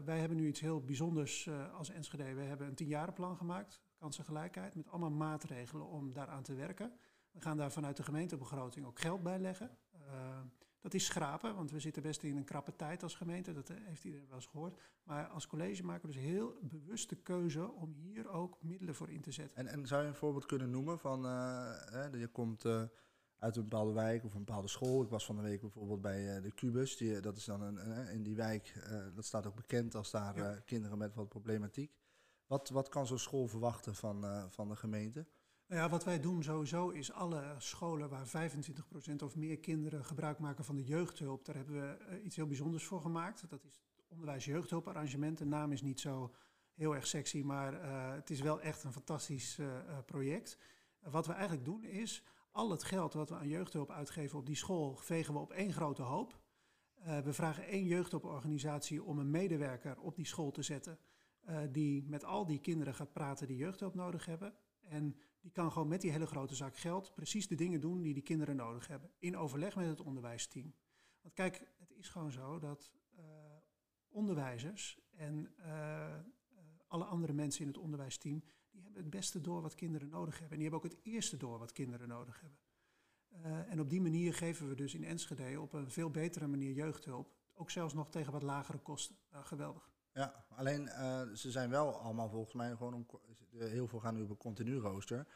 [0.05, 2.33] wij hebben nu iets heel bijzonders als Enschede.
[2.33, 6.91] We hebben een tienjarenplan gemaakt, kansengelijkheid, met allemaal maatregelen om daaraan te werken.
[7.31, 9.77] We gaan daar vanuit de gemeentebegroting ook geld bij leggen.
[9.95, 10.39] Uh,
[10.81, 13.53] dat is schrapen, want we zitten best in een krappe tijd als gemeente.
[13.53, 14.79] Dat heeft iedereen wel eens gehoord.
[15.03, 19.09] Maar als college maken we dus heel bewust de keuze om hier ook middelen voor
[19.09, 19.57] in te zetten.
[19.57, 21.31] En, en zou je een voorbeeld kunnen noemen van, uh,
[21.85, 22.83] hè, je komt uh,
[23.37, 25.03] uit een bepaalde wijk of een bepaalde school.
[25.03, 26.97] Ik was van de week bijvoorbeeld bij de Cubus.
[26.97, 28.73] Die, dat is dan een, in die wijk,
[29.15, 30.59] dat staat ook bekend als daar ja.
[30.65, 32.01] kinderen met wat problematiek.
[32.47, 35.25] Wat, wat kan zo'n school verwachten van, van de gemeente?
[35.67, 40.39] Nou ja, wat wij doen sowieso is alle scholen waar 25% of meer kinderen gebruik
[40.39, 43.49] maken van de jeugdhulp, daar hebben we uh, iets heel bijzonders voor gemaakt.
[43.49, 45.37] Dat is het onderwijs jeugdhulparrangement.
[45.37, 46.33] De naam is niet zo
[46.73, 49.59] heel erg sexy, maar uh, het is wel echt een fantastisch
[50.05, 50.57] project.
[50.99, 54.55] wat we eigenlijk doen is, al het geld wat we aan jeugdhulp uitgeven op die
[54.55, 56.39] school, vegen we op één grote hoop.
[57.23, 60.99] we vragen één jeugdhulporganisatie om een medewerker op die school te zetten,
[61.71, 64.53] die met al die kinderen gaat praten die jeugdhulp nodig hebben.
[64.81, 68.13] En die kan gewoon met die hele grote zak geld precies de dingen doen die
[68.13, 69.11] die kinderen nodig hebben.
[69.19, 70.73] In overleg met het onderwijsteam.
[71.21, 73.23] Want kijk, het is gewoon zo dat uh,
[74.07, 76.15] onderwijzers en uh,
[76.87, 80.51] alle andere mensen in het onderwijsteam, die hebben het beste door wat kinderen nodig hebben.
[80.51, 82.59] En die hebben ook het eerste door wat kinderen nodig hebben.
[83.67, 87.33] En op die manier geven we dus in Enschede op een veel betere manier jeugdhulp.
[87.53, 89.17] Ook zelfs nog tegen wat lagere kosten.
[89.31, 89.92] Nou, geweldig.
[90.13, 93.05] Ja, alleen uh, ze zijn wel allemaal volgens mij gewoon om,
[93.57, 95.27] heel veel gaan nu op een continu rooster.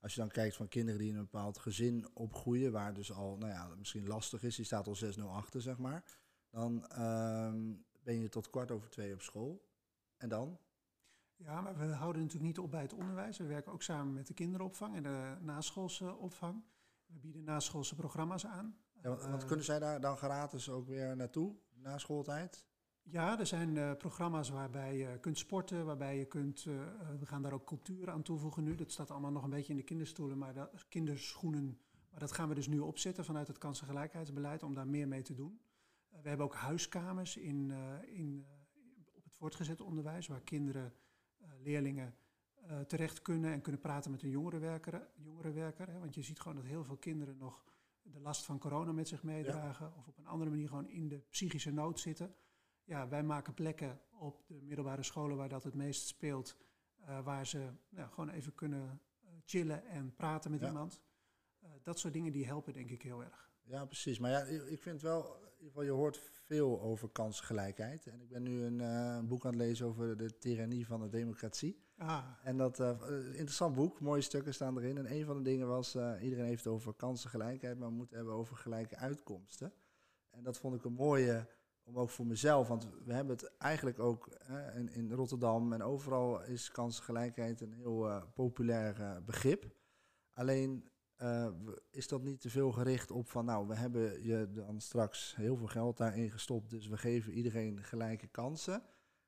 [0.00, 3.36] Als je dan kijkt van kinderen die in een bepaald gezin opgroeien, waar dus al,
[3.36, 6.04] nou ja, misschien lastig is, die staat al 6-0 achter, zeg maar.
[6.50, 7.52] Dan uh,
[8.02, 9.70] ben je tot kwart over twee op school.
[10.16, 10.58] En dan?
[11.36, 13.38] Ja, maar we houden natuurlijk niet op bij het onderwijs.
[13.38, 16.64] We werken ook samen met de kinderopvang en de naschoolse opvang.
[17.06, 18.76] We bieden naschoolse programma's aan.
[19.02, 22.66] Ja, want, want kunnen zij daar dan gratis ook weer naartoe, na schooltijd?
[23.04, 26.74] Ja, er zijn uh, programma's waarbij je kunt sporten, waarbij je kunt, uh,
[27.18, 28.74] we gaan daar ook cultuur aan toevoegen nu.
[28.74, 31.78] Dat staat allemaal nog een beetje in de kinderstoelen, maar dat, kinderschoenen.
[32.10, 35.34] Maar dat gaan we dus nu opzetten vanuit het kansengelijkheidsbeleid om daar meer mee te
[35.34, 35.60] doen.
[36.12, 37.72] Uh, we hebben ook huiskamers in,
[38.06, 38.46] in,
[39.14, 40.94] op het voortgezet onderwijs, waar kinderen,
[41.62, 42.14] leerlingen
[42.86, 45.08] terecht kunnen en kunnen praten met een jongerenwerker.
[45.16, 47.64] jongerenwerker hè, want je ziet gewoon dat heel veel kinderen nog
[48.02, 49.94] de last van corona met zich meedragen ja.
[49.98, 52.34] of op een andere manier gewoon in de psychische nood zitten
[52.84, 56.56] ja, wij maken plekken op de middelbare scholen waar dat het meest speelt,
[57.00, 60.66] uh, waar ze nou, gewoon even kunnen uh, chillen en praten met ja.
[60.66, 61.00] iemand.
[61.62, 63.50] Uh, dat soort dingen die helpen denk ik heel erg.
[63.62, 64.18] Ja, precies.
[64.18, 68.06] Maar ja, ik vind wel, in ieder geval, je hoort veel over kansgelijkheid.
[68.06, 71.08] En ik ben nu een, een boek aan het lezen over de tirannie van de
[71.08, 71.82] democratie.
[71.96, 72.24] Ah.
[72.42, 74.98] En dat interessant boek, mooie stukken staan erin.
[74.98, 78.56] En een van de dingen was, iedereen heeft over kansengelijkheid, maar we moeten hebben over
[78.56, 79.72] gelijke uitkomsten.
[80.30, 81.46] En dat vond ik een mooie
[81.84, 85.82] om ook voor mezelf, want we hebben het eigenlijk ook hè, in, in, Rotterdam en
[85.82, 89.76] overal is kansgelijkheid een heel uh, populair uh, begrip.
[90.32, 91.48] Alleen uh,
[91.90, 95.56] is dat niet te veel gericht op van nou, we hebben je dan straks heel
[95.56, 98.82] veel geld daarin gestopt, dus we geven iedereen gelijke kansen.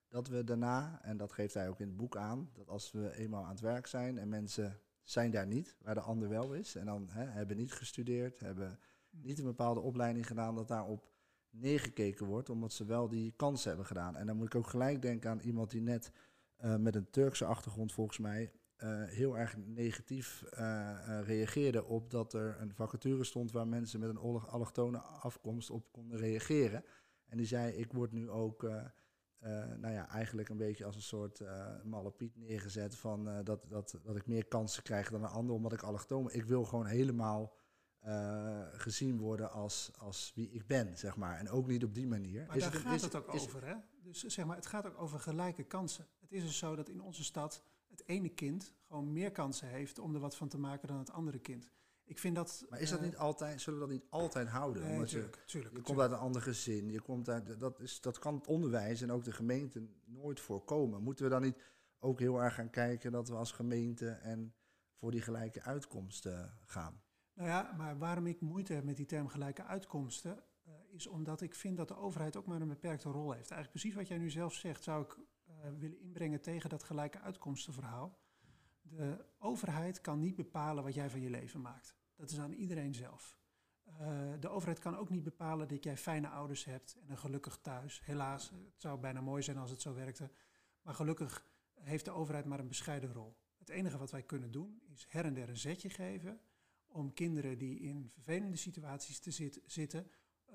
[0.09, 3.15] Dat we daarna, en dat geeft hij ook in het boek aan, dat als we
[3.15, 6.75] eenmaal aan het werk zijn en mensen zijn daar niet, waar de ander wel is,
[6.75, 8.79] en dan hè, hebben niet gestudeerd, hebben
[9.11, 11.14] niet een bepaalde opleiding gedaan, dat daarop
[11.55, 14.17] neergekeken wordt, omdat ze wel die kans hebben gedaan.
[14.17, 16.13] En dan moet ik ook gelijk denken aan iemand die net
[16.65, 22.33] uh, met een Turkse achtergrond volgens mij uh, heel erg negatief uh, reageerde op dat
[22.33, 26.85] er een vacature stond waar mensen met een allochtone afkomst op konden reageren.
[27.27, 28.63] En die zei, ik word nu ook,
[29.77, 31.43] nou ja, eigenlijk een beetje als een soort
[31.85, 35.73] malle piet neergezet van dat, dat, dat ik meer kansen krijg dan een ander omdat
[35.73, 36.33] ik allochtoon.
[36.33, 37.57] Ik wil gewoon helemaal
[38.07, 41.39] uh, gezien worden als, als wie ik ben, zeg maar.
[41.39, 42.47] En ook niet op die manier.
[42.47, 43.75] Maar is daar het, gaat is, het ook over, hè?
[44.03, 46.07] Dus zeg maar, het gaat ook over gelijke kansen.
[46.21, 49.99] Het is dus zo dat in onze stad het ene kind gewoon meer kansen heeft
[49.99, 51.71] om er wat van te maken dan het andere kind.
[52.05, 52.67] Ik vind dat.
[52.69, 54.83] Maar is dat uh, niet altijd, zullen we dat niet altijd houden?
[54.83, 57.81] Nee, Omdat tuurlijk, je, tuurlijk, je komt uit een ander gezin, je komt uit, dat,
[57.81, 61.03] is, dat kan het onderwijs en ook de gemeente nooit voorkomen.
[61.03, 61.63] Moeten we dan niet
[61.99, 64.55] ook heel erg gaan kijken dat we als gemeente en
[64.95, 67.03] voor die gelijke uitkomsten gaan?
[67.35, 71.41] Nou ja, maar waarom ik moeite heb met die term gelijke uitkomsten, uh, is omdat
[71.41, 73.51] ik vind dat de overheid ook maar een beperkte rol heeft.
[73.51, 77.21] Eigenlijk precies wat jij nu zelf zegt, zou ik uh, willen inbrengen tegen dat gelijke
[77.21, 78.19] uitkomstenverhaal.
[78.83, 81.95] De overheid kan niet bepalen wat jij van je leven maakt.
[82.17, 83.39] Dat is aan iedereen zelf.
[84.01, 87.59] Uh, de overheid kan ook niet bepalen dat jij fijne ouders hebt en een gelukkig
[87.63, 88.05] thuis.
[88.05, 90.31] Helaas, het zou bijna mooi zijn als het zo werkte.
[90.83, 93.37] Maar gelukkig heeft de overheid maar een bescheiden rol.
[93.59, 96.41] Het enige wat wij kunnen doen is her en der een zetje geven
[96.95, 100.11] om kinderen die in vervelende situaties te zit, zitten,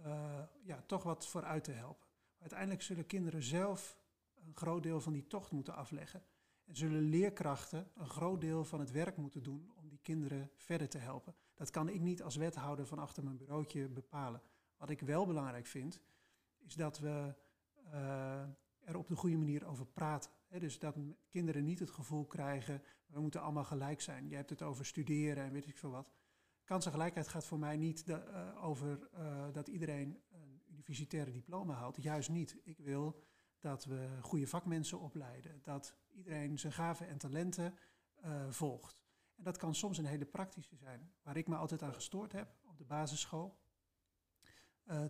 [0.06, 2.08] uh, ja, toch wat vooruit te helpen.
[2.38, 3.98] Uiteindelijk zullen kinderen zelf
[4.34, 6.24] een groot deel van die tocht moeten afleggen.
[6.66, 10.90] En zullen leerkrachten een groot deel van het werk moeten doen om die kinderen verder
[10.90, 11.36] te helpen.
[11.54, 14.42] Dat kan ik niet als wethouder van achter mijn bureautje bepalen.
[14.78, 16.02] Wat ik wel belangrijk vind,
[16.58, 17.36] is dat we
[17.94, 18.42] uh,
[18.80, 20.32] er op de goede manier over praten.
[20.60, 20.96] dus dat
[21.30, 24.30] kinderen niet het gevoel krijgen, we moeten allemaal gelijk zijn.
[24.30, 26.12] Je hebt het over studeren en weet ik veel wat.
[26.70, 32.04] Kansengelijkheid gaat voor mij niet de, uh, over uh, dat iedereen een universitaire diploma haalt.
[32.04, 32.58] Juist niet.
[32.64, 33.24] Ik wil
[33.60, 35.62] dat we goede vakmensen opleiden.
[35.62, 37.78] Dat iedereen zijn gaven en talenten
[38.26, 39.00] uh, volgt.
[39.36, 41.12] En dat kan soms een hele praktische zijn.
[41.22, 43.60] Waar ik me altijd aan gestoord heb op de basisschool,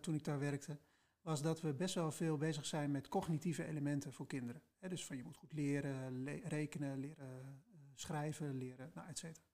[0.01, 0.79] toen ik daar werkte,
[1.21, 4.61] was dat we best wel veel bezig zijn met cognitieve elementen voor kinderen.
[4.79, 9.45] Dus van je moet goed leren, le rekenen, leren schrijven, leren, nou, et cetera.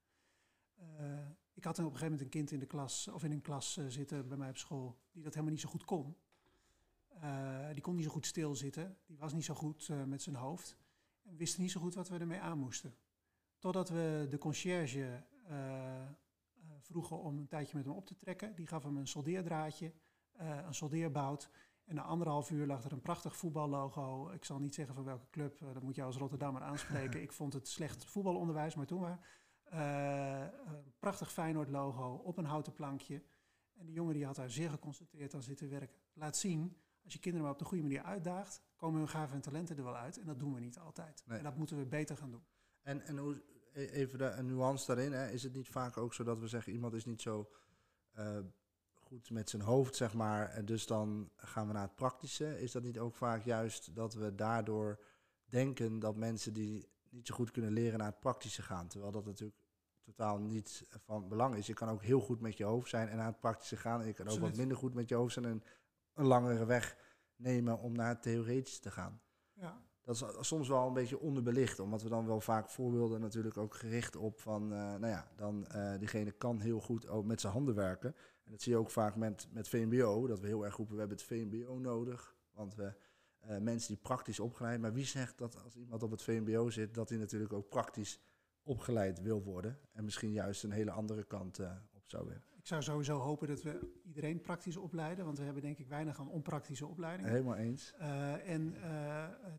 [1.56, 3.78] Ik had op een gegeven moment een kind in de klas of in een klas
[3.78, 6.16] uh, zitten bij mij op school die dat helemaal niet zo goed kon.
[7.24, 10.78] Uh, die kon niet zo goed stilzitten, die was niet zo goed met zijn hoofd
[11.24, 12.96] en wist niet zo goed wat we ermee aan moesten.
[13.58, 15.24] Totdat we de conciërge
[16.80, 18.56] vroegen om een tijdje met hem op te trekken.
[18.56, 19.94] Die gaf hem een soldeerdraadje,
[20.38, 21.50] een soldeerbout.
[21.86, 24.30] En na anderhalf uur lag er een prachtig voetballogo.
[24.30, 27.22] Ik zal niet zeggen van welke club, dat moet je als Rotterdammer aanspreken.
[27.22, 29.45] ik vond het slecht voetbalonderwijs, maar toen maar.
[29.74, 33.24] Uh, een prachtig Feyenoord logo op een houten plankje.
[33.74, 35.98] En de jongen die had daar zeer geconcentreerd aan zitten werken.
[36.14, 39.42] Laat zien, als je kinderen maar op de goede manier uitdaagt, komen hun gaven en
[39.42, 40.20] talenten er wel uit.
[40.20, 41.24] En dat doen we niet altijd.
[41.26, 41.38] Nee.
[41.38, 42.46] En dat moeten we beter gaan doen.
[42.82, 43.42] En, en hoe,
[43.74, 46.74] even de, een nuance daarin, hè, is het niet vaak ook zo dat we zeggen,
[46.74, 47.50] iemand is niet zo
[48.18, 48.40] uh,
[48.94, 52.62] goed met zijn hoofd, zeg maar, en dus dan gaan we naar het praktische.
[52.62, 55.00] Is dat niet ook vaak juist dat we daardoor
[55.46, 58.88] denken dat mensen die niet zo goed kunnen leren naar het praktische gaan.
[58.88, 59.60] Terwijl dat natuurlijk
[60.02, 61.68] totaal niet van belang is.
[61.68, 64.02] Je kan ook heel goed met je hoofd zijn en naar het praktische gaan.
[64.02, 65.64] En je kan ook wat minder goed met je hoofd zijn en
[66.14, 66.98] een langere weg
[67.36, 69.22] nemen om naar het theoretische te gaan.
[69.54, 69.82] Ja.
[70.02, 73.76] Dat is soms wel een beetje onderbelicht, omdat we dan wel vaak voorbeelden natuurlijk ook
[73.76, 77.54] gericht op van, uh, nou ja, dan uh, diegene kan heel goed ook met zijn
[77.54, 78.16] handen werken.
[78.44, 81.00] En dat zie je ook vaak met, met VMBO, dat we heel erg roepen, we
[81.00, 82.94] hebben het VMBO nodig, want we
[83.50, 84.82] uh, mensen die praktisch opgeleid.
[84.82, 88.20] Maar wie zegt dat als iemand op het VMBO zit, dat hij natuurlijk ook praktisch
[88.64, 89.80] opgeleid wil worden.
[89.92, 92.44] En misschien juist een hele andere kant uh, op zou willen.
[92.58, 95.26] Ik zou sowieso hopen dat we iedereen praktisch opleiden.
[95.26, 97.32] Want we hebben denk ik weinig aan onpraktische opleidingen.
[97.32, 97.94] Helemaal eens.
[98.00, 98.76] Uh, en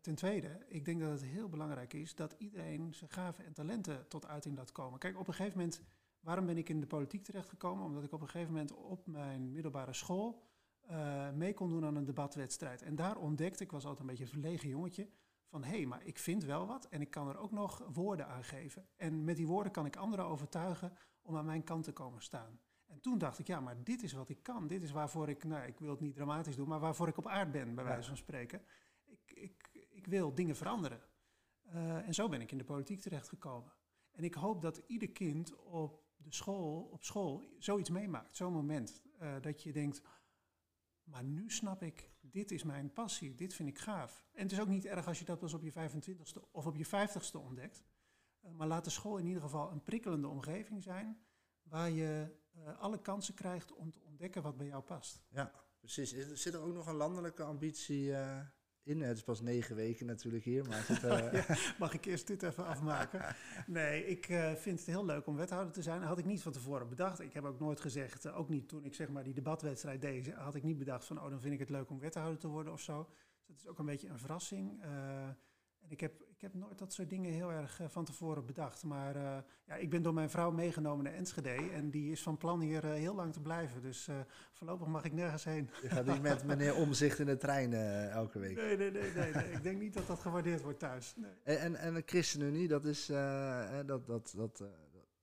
[0.01, 4.09] ten tweede, ik denk dat het heel belangrijk is dat iedereen zijn gaven en talenten
[4.09, 4.99] tot uiting laat komen.
[4.99, 5.81] Kijk, op een gegeven moment,
[6.21, 7.85] waarom ben ik in de politiek terechtgekomen?
[7.85, 10.46] Omdat ik op een gegeven moment op mijn middelbare school
[10.91, 12.83] uh, mee kon doen aan een debatwedstrijd.
[12.83, 15.09] En daar ontdekte ik, was altijd een beetje een verlegen jongetje,
[15.47, 18.27] van hé, hey, maar ik vind wel wat en ik kan er ook nog woorden
[18.27, 18.89] aan geven.
[18.97, 22.61] En met die woorden kan ik anderen overtuigen om aan mijn kant te komen staan.
[22.87, 24.67] En toen dacht ik, ja, maar dit is wat ik kan.
[24.67, 27.27] Dit is waarvoor ik, nou, ik wil het niet dramatisch doen, maar waarvoor ik op
[27.27, 28.63] aard ben, bij wijze van spreken.
[29.05, 31.01] Ik, ik, ik wil dingen veranderen.
[31.75, 33.73] Uh, en zo ben ik in de politiek terechtgekomen.
[34.13, 38.37] En ik hoop dat ieder kind op de school, op school zoiets meemaakt.
[38.37, 40.03] Zo'n moment uh, dat je denkt,
[41.07, 44.27] maar nu snap ik, dit is mijn passie, dit vind ik gaaf.
[44.33, 46.77] En het is ook niet erg als je dat pas op je 25ste of op
[46.77, 47.85] je 50ste ontdekt.
[48.45, 51.19] Uh, maar laat de school in ieder geval een prikkelende omgeving zijn,
[51.63, 55.23] waar je uh, alle kansen krijgt om te ontdekken wat bij jou past.
[55.29, 56.11] Ja, precies.
[56.33, 58.41] Zit er ook nog een landelijke ambitie uh,
[58.87, 59.01] in.
[59.01, 60.65] Het is pas negen weken natuurlijk hier.
[60.69, 61.33] Maar het, uh...
[61.33, 63.37] ja, mag ik eerst dit even afmaken?
[63.67, 66.01] Nee, ik uh, vind het heel leuk om wethouder te zijn.
[66.01, 67.21] Dat had ik niet van tevoren bedacht.
[67.21, 70.33] Ik heb ook nooit gezegd, uh, ook niet toen ik zeg maar die debatwedstrijd deed,
[70.33, 72.73] had ik niet bedacht van, oh dan vind ik het leuk om wethouder te worden
[72.73, 73.09] of zo.
[73.47, 74.83] Dus dat is ook een beetje een verrassing.
[75.87, 78.85] En ik heb, ik heb nooit dat soort dingen heel erg uh, van tevoren bedacht.
[78.85, 81.71] Maar uh, ja, ik ben door mijn vrouw meegenomen naar Enschede.
[81.73, 83.83] En die is van plan hier uh, heel lang te blijven.
[83.83, 84.09] Dus
[84.53, 85.71] voorlopig mag ik nergens heen.
[85.83, 87.73] Je gaat niet met meneer Omzicht in de trein
[88.11, 88.57] elke week.
[88.57, 89.53] Nee, nee, nee, nee, nee.
[89.53, 91.15] ik denk niet dat dat gewaardeerd wordt thuis.
[91.17, 91.31] Nee.
[91.43, 94.65] En, en, en de ChristenUnie, dat, is, dat, dat, dat, dat,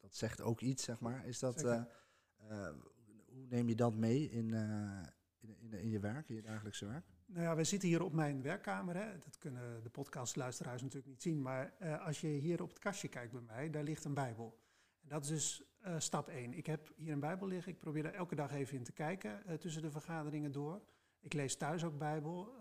[0.01, 1.25] dat zegt ook iets, zeg maar.
[1.25, 6.41] Is dat, hoe neem je dat mee in, in, in, in je werk, in je
[6.41, 7.12] dagelijkse werk?
[7.33, 8.95] Nou ja, we zitten hier op mijn werkkamer.
[8.95, 9.19] Hè.
[9.19, 11.41] Dat kunnen de podcastluisteraars natuurlijk niet zien.
[11.41, 14.59] Maar uh, als je hier op het kastje kijkt bij mij, daar ligt een Bijbel.
[15.01, 16.53] En dat is dus uh, stap 1.
[16.53, 17.71] Ik heb hier een Bijbel liggen.
[17.71, 20.81] Ik probeer er elke dag even in te kijken uh, tussen de vergaderingen door.
[21.19, 22.55] Ik lees thuis ook Bijbel.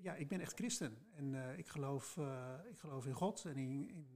[0.00, 0.98] ja, ik ben echt christen.
[1.12, 2.16] En ik, geloof,
[2.70, 4.06] ik geloof in God en in, in,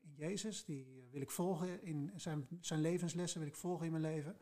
[0.00, 0.64] in Jezus.
[0.64, 4.36] Die wil ik volgen in zijn, zijn levenslessen, wil ik volgen in mijn leven.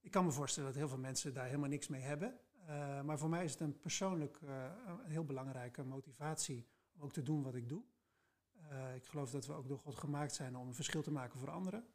[0.00, 2.40] Ik kan me voorstellen dat heel veel mensen daar helemaal niks mee hebben.
[2.68, 4.40] Uh, maar voor mij is het een persoonlijk
[5.04, 7.82] een heel belangrijke motivatie om ook te doen wat ik doe.
[8.70, 11.38] Uh, ik geloof dat we ook door God gemaakt zijn om een verschil te maken
[11.38, 11.86] voor anderen.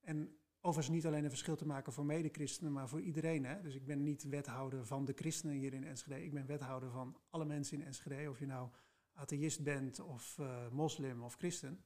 [0.00, 3.44] en overigens niet alleen een verschil te maken voor medechristenen, maar voor iedereen.
[3.44, 3.60] Hè?
[3.60, 6.24] Dus ik ben niet wethouder van de christenen hier in Enschede.
[6.24, 8.70] Ik ben wethouder van alle mensen in Enschede, of je nou
[9.12, 10.38] atheïst bent of
[10.70, 11.84] moslim of christen.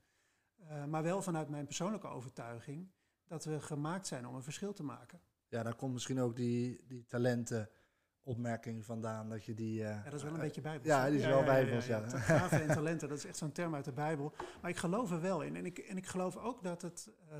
[0.89, 2.93] maar wel vanuit mijn persoonlijke overtuiging
[3.33, 5.21] dat we gemaakt zijn om een verschil te maken.
[5.49, 9.29] Ja, daar komt misschien ook die, die talentenopmerking vandaan.
[9.29, 9.81] Dat je die.
[9.81, 10.87] Uh, ja, dat is wel een beetje bijbels.
[10.87, 11.87] Ja, die is wel bijbels.
[11.87, 14.33] Ja, ja, en talenten, dat is echt zo'n term uit de Bijbel.
[14.61, 15.57] Maar ik geloof er wel in.
[15.57, 17.39] En ik, en ik geloof ook dat het uh,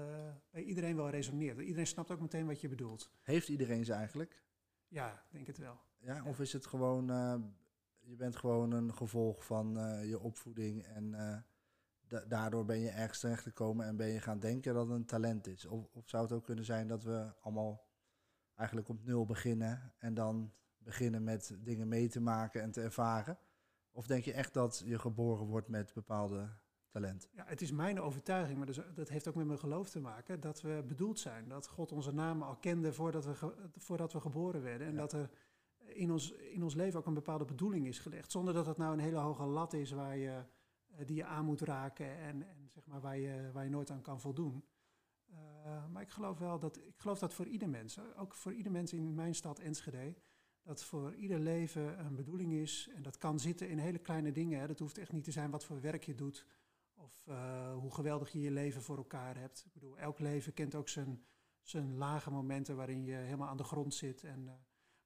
[0.51, 1.59] bij iedereen wel resoneert.
[1.59, 3.11] Iedereen snapt ook meteen wat je bedoelt.
[3.21, 4.43] Heeft iedereen ze eigenlijk?
[4.89, 5.81] Ja, denk het wel.
[5.99, 7.07] Ja, of is het gewoon.
[8.01, 9.73] Je bent gewoon een gevolg van
[10.07, 11.45] je opvoeding en
[12.29, 15.47] daardoor ben je ergens terecht gekomen en ben je gaan denken dat het een talent
[15.47, 15.67] is?
[15.67, 17.85] Of, of zou het ook kunnen zijn dat we allemaal
[18.55, 23.39] eigenlijk op nul beginnen en dan beginnen met dingen mee te maken en te ervaren?
[23.91, 26.49] Of denk je echt dat je geboren wordt met bepaalde
[26.89, 27.29] talenten?
[27.33, 30.41] Ja, het is mijn overtuiging, maar dus, dat heeft ook met mijn geloof te maken,
[30.41, 31.49] dat we bedoeld zijn.
[31.49, 34.87] Dat God onze namen al kende voordat we, voordat we geboren werden.
[34.87, 35.31] En dat er
[35.87, 38.31] in ons, in ons leven ook een bepaalde bedoeling is gelegd.
[38.31, 40.45] Zonder dat het nou een hele hoge lat is waar je
[41.07, 44.03] die je aan moet raken en, en zeg maar waar, je, waar je nooit aan
[44.03, 44.65] kan voldoen.
[45.31, 48.73] Uh, maar ik geloof wel dat, ik geloof dat voor ieder mens, ook voor ieder
[48.73, 50.15] mens in mijn stad Enschede,
[50.63, 52.91] dat voor ieder leven een bedoeling is.
[52.95, 54.61] En dat kan zitten in hele kleine dingen.
[54.61, 54.67] Hè.
[54.67, 56.47] Dat hoeft echt niet te zijn wat voor werk je doet
[56.95, 59.65] of uh, hoe geweldig je je leven voor elkaar hebt.
[59.67, 61.25] Ik bedoel, elk leven kent ook zijn,
[61.63, 64.61] zijn lage momenten waarin je helemaal aan de grond zit en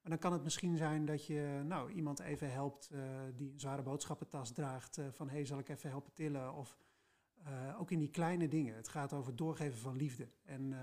[0.07, 3.01] maar dan kan het misschien zijn dat je nou, iemand even helpt uh,
[3.35, 4.99] die een zware boodschappentas draagt.
[4.99, 6.55] Uh, van hé, hey, zal ik even helpen tillen?
[6.55, 6.79] Of
[7.47, 8.75] uh, ook in die kleine dingen.
[8.75, 10.29] Het gaat over het doorgeven van liefde.
[10.45, 10.75] En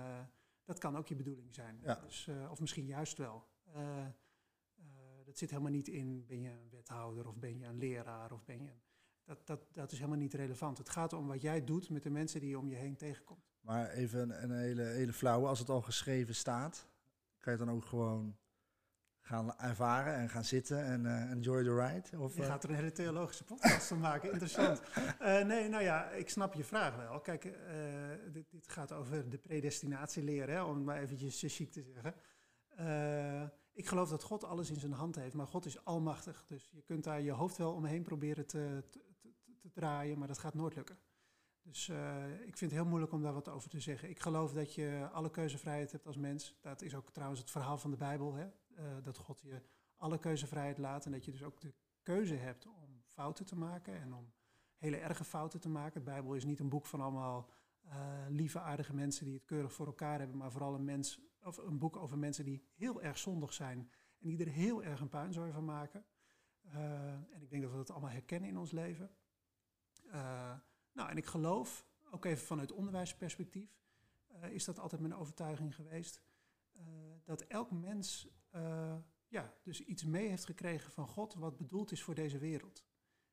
[0.63, 1.79] dat kan ook je bedoeling zijn.
[1.81, 1.95] Ja.
[1.95, 3.47] Dus, of misschien juist wel.
[5.25, 8.45] dat zit helemaal niet in, ben je een wethouder of ben je een leraar of
[8.45, 8.69] ben je...
[8.69, 8.81] Een,
[9.23, 10.77] dat, dat, dat is helemaal niet relevant.
[10.77, 13.53] Het gaat om wat jij doet met de mensen die je om je heen tegenkomt.
[13.59, 16.87] Maar even een, een hele, hele flauwe, als het al geschreven staat,
[17.39, 18.37] kan je dan ook gewoon
[19.23, 22.19] gaan ervaren en gaan zitten en uh, enjoy the ride?
[22.19, 22.47] Of, je eh?
[22.47, 24.81] gaat er een hele theologische podcast van maken, interessant.
[25.21, 27.19] Uh, nee, nou ja, ik snap je vraag wel.
[27.19, 27.41] Kijk,
[28.31, 32.15] dit, dit, gaat over de predestinatie leren, hè, om het maar eventjes chic te zeggen.
[33.73, 36.45] ik geloof dat God alles in zijn hand heeft, maar God is almachtig.
[36.47, 40.27] Dus je kunt daar je hoofd wel omheen proberen te, te, te, te draaien, maar
[40.27, 40.97] dat gaat nooit lukken.
[41.61, 41.89] Dus
[42.45, 44.09] ik vind het heel moeilijk om daar wat over te zeggen.
[44.09, 46.57] Ik geloof dat je alle keuzevrijheid hebt als mens.
[46.61, 48.33] Dat is ook trouwens het verhaal van de Bijbel.
[48.33, 48.47] Hè?
[48.79, 49.61] Uh, dat God je
[49.95, 54.01] alle keuzevrijheid laat en dat je dus ook de keuze hebt om fouten te maken
[54.01, 54.33] en om
[54.77, 55.99] hele erge fouten te maken.
[55.99, 57.49] De Bijbel is niet een boek van allemaal
[57.85, 57.91] uh,
[58.29, 61.79] lieve, aardige mensen die het keurig voor elkaar hebben, maar vooral een, mens, of een
[61.79, 65.51] boek over mensen die heel erg zondig zijn en die er heel erg een puinzooi
[65.51, 66.05] van maken.
[66.65, 69.11] Uh, en ik denk dat we dat allemaal herkennen in ons leven.
[70.93, 73.77] nou, en ik geloof, ook even vanuit onderwijsperspectief,
[74.49, 76.21] is dat altijd mijn overtuiging geweest,
[77.23, 78.95] dat elk mens uh,
[79.27, 82.85] ja, dus iets mee heeft gekregen van God wat bedoeld is voor deze wereld.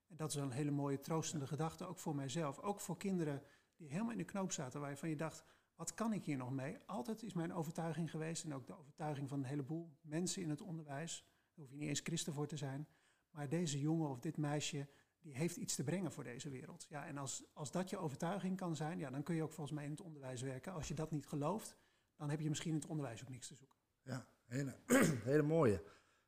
[0.07, 2.59] En dat is een hele mooie troostende gedachte, ook voor mijzelf.
[2.59, 3.43] Ook voor kinderen
[3.77, 6.79] die helemaal in de knoop zaten, waarvan je dacht, wat kan ik hier nog mee?
[6.87, 10.61] Altijd is mijn overtuiging geweest, en ook de overtuiging van een heleboel mensen in het
[10.61, 12.89] onderwijs, daar hoef je niet eens christen voor te zijn,
[13.31, 14.89] maar deze jongen of dit meisje,
[15.21, 16.87] die heeft iets te brengen voor deze wereld.
[16.89, 19.77] Ja, en als, als dat je overtuiging kan zijn, ja, dan kun je ook volgens
[19.77, 20.73] mij in het onderwijs werken.
[20.73, 21.77] Als je dat niet gelooft,
[22.17, 23.79] dan heb je misschien in het onderwijs ook niks te zoeken.
[24.03, 24.27] Ja,
[25.31, 25.83] hele, mooie.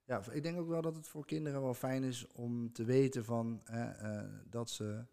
[0.05, 3.25] Ja, ik denk ook wel dat het voor kinderen wel fijn is om te weten
[3.25, 5.05] van, hè, uh, dat ze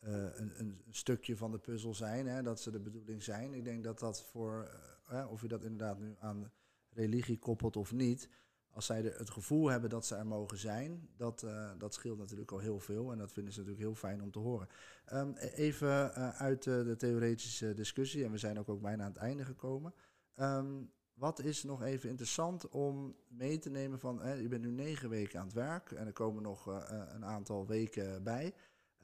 [0.00, 3.54] uh, een, een, stukje van de puzzel zijn, hè, dat ze de bedoeling zijn.
[3.54, 4.70] Ik denk dat dat voor,
[5.12, 6.52] uh, of je dat inderdaad nu aan
[6.90, 8.28] religie koppelt of niet,
[8.70, 11.46] als zij het gevoel hebben dat ze er mogen zijn, dat,
[11.78, 13.12] dat scheelt natuurlijk al heel veel.
[13.12, 14.68] En dat vinden ze natuurlijk heel fijn om te horen.
[15.12, 19.44] Um, even uit de theoretische discussie, en we zijn ook, ook bijna aan het einde
[19.44, 19.94] gekomen.
[20.36, 24.70] Um, wat is nog even interessant om mee te nemen van, hè, je bent nu
[24.70, 28.54] negen weken aan het werk en er komen nog uh, een aantal weken bij.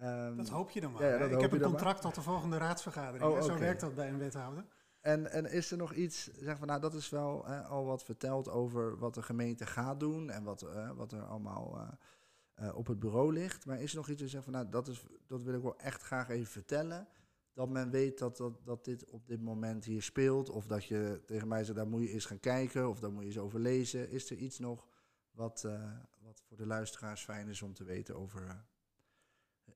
[0.03, 1.03] Um, dat hoop je dan maar.
[1.03, 3.25] Ja, ik heb een contract tot de volgende raadsvergadering.
[3.25, 3.43] Oh, okay.
[3.43, 4.65] Zo werkt dat bij een wethouder.
[5.01, 8.05] En, en is er nog iets, zeg van, nou dat is wel hè, al wat
[8.05, 11.79] verteld over wat de gemeente gaat doen en wat, uh, wat er allemaal
[12.61, 13.67] uh, op het bureau ligt.
[13.67, 16.03] Maar is er nog iets, zeg van, nou dat, is, dat wil ik wel echt
[16.03, 17.09] graag even vertellen
[17.55, 20.51] dat men weet dat, dat, dat dit op dit moment hier speelt.
[20.51, 22.89] Of dat je tegen mij zegt, daar moet je eens gaan kijken.
[22.89, 24.11] Of daar moet je eens over lezen.
[24.11, 24.89] Is er iets nog
[25.31, 28.53] wat, uh, wat voor de luisteraars fijn is om te weten over uh,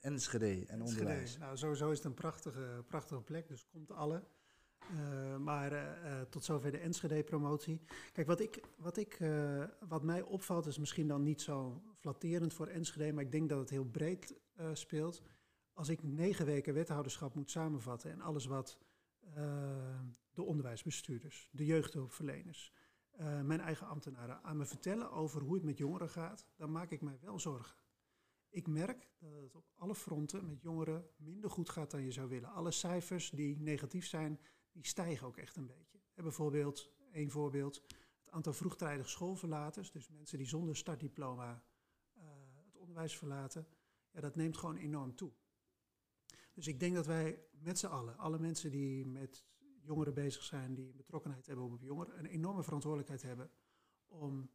[0.01, 1.39] Enschede en onderwijs.
[1.39, 4.25] Nou, sowieso is het een prachtige, prachtige plek, dus komt alle.
[4.93, 7.81] Uh, maar uh, tot zover de Enschede-promotie.
[8.13, 12.55] Kijk, wat, ik, wat, ik, uh, wat mij opvalt is misschien dan niet zo flatterend
[12.55, 14.35] voor Enschede, maar ik denk dat het heel breed
[14.73, 15.23] speelt.
[15.79, 18.79] Als ik negen weken wethouderschap moet samenvatten en alles wat
[20.33, 22.73] de onderwijsbestuurders, de jeugdhulpverleners,
[23.43, 27.01] mijn eigen ambtenaren aan me vertellen over hoe het met jongeren gaat, dan maak ik
[27.01, 27.77] mij wel zorgen.
[28.49, 32.29] Ik merk dat het op alle fronten met jongeren minder goed gaat dan je zou
[32.29, 32.53] willen.
[32.53, 34.41] Alle cijfers die negatief zijn,
[34.73, 35.99] die stijgen ook echt een beetje.
[36.15, 37.83] En bijvoorbeeld, één voorbeeld,
[38.19, 41.63] het aantal vroegtijdig schoolverlaters, dus mensen die zonder startdiploma
[42.65, 43.67] het onderwijs verlaten,
[44.11, 45.33] ja, dat neemt gewoon enorm toe.
[46.59, 49.47] Dus ik denk dat wij met z'n allen, alle mensen die met
[49.81, 53.51] jongeren bezig zijn, die betrokkenheid hebben op jongeren, een enorme verantwoordelijkheid hebben
[54.07, 54.51] om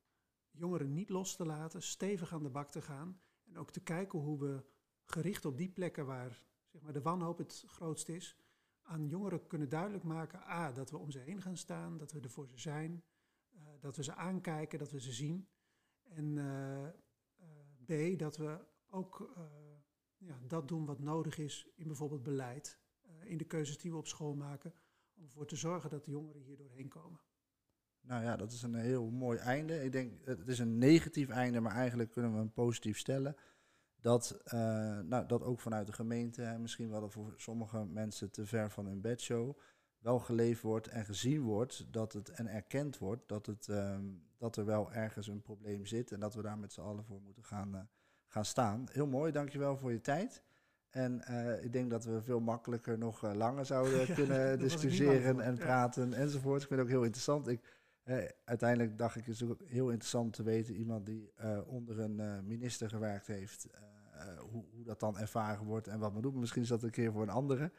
[0.51, 4.19] jongeren niet los te laten, stevig aan de bak te gaan en ook te kijken
[4.19, 4.63] hoe we
[5.03, 8.37] gericht op die plekken waar zeg maar, de wanhoop het grootst is,
[8.81, 12.19] aan jongeren kunnen duidelijk maken, a, dat we om ze heen gaan staan, dat we
[12.19, 13.03] er voor ze zijn,
[13.51, 15.47] uh, dat we ze aankijken, dat we ze zien.
[16.03, 16.87] En uh,
[17.87, 19.35] uh, b, dat we ook
[20.25, 22.79] ja, dat doen wat nodig is in bijvoorbeeld beleid,
[23.23, 24.73] in de keuzes die we op school maken,
[25.15, 27.19] om ervoor te zorgen dat de jongeren hier doorheen komen.
[28.01, 29.83] Nou ja, dat is een heel mooi einde.
[29.83, 33.35] Ik denk, het is een negatief einde, maar eigenlijk kunnen we hem positief stellen
[34.03, 34.53] dat, uh,
[34.99, 39.01] nou, dat ook vanuit de gemeente, misschien wel voor sommige mensen te ver van hun
[39.01, 39.57] bedshow,
[39.97, 44.55] wel geleefd wordt en gezien wordt dat het, en erkend wordt dat, het, um, dat
[44.55, 47.43] er wel ergens een probleem zit en dat we daar met z'n allen voor moeten
[47.43, 47.81] gaan, uh,
[48.33, 48.87] gaan staan.
[48.91, 50.43] Heel mooi, dankjewel voor je tijd.
[50.89, 55.57] En uh, ik denk dat we veel makkelijker nog langer zouden ja, kunnen discussiëren en
[55.57, 56.15] praten ja.
[56.15, 56.61] enzovoort.
[56.61, 57.47] Ik vind het ook heel interessant.
[57.47, 57.61] Ik,
[58.45, 61.31] uiteindelijk dacht ik, het is ook heel interessant te weten, iemand die
[61.65, 66.21] onder een minister gewerkt heeft, eh, hoe, hoe, dat dan ervaren wordt en wat men
[66.21, 66.35] doet.
[66.35, 67.71] Misschien is dat een keer voor een andere.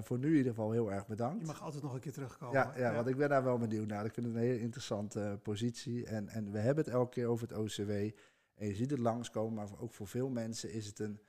[0.00, 1.40] Voor nu in ieder geval heel erg bedankt.
[1.40, 2.54] Je mag altijd nog een keer terugkomen.
[2.54, 2.94] Ja, ja, ja.
[2.94, 4.04] want ik ben daar wel benieuwd naar.
[4.04, 6.06] Ik vind het een hele interessante positie.
[6.06, 7.90] En, en we hebben het elke keer over het OCW.
[8.58, 11.20] En je ziet het langskomen, maar ook voor veel mensen is het een,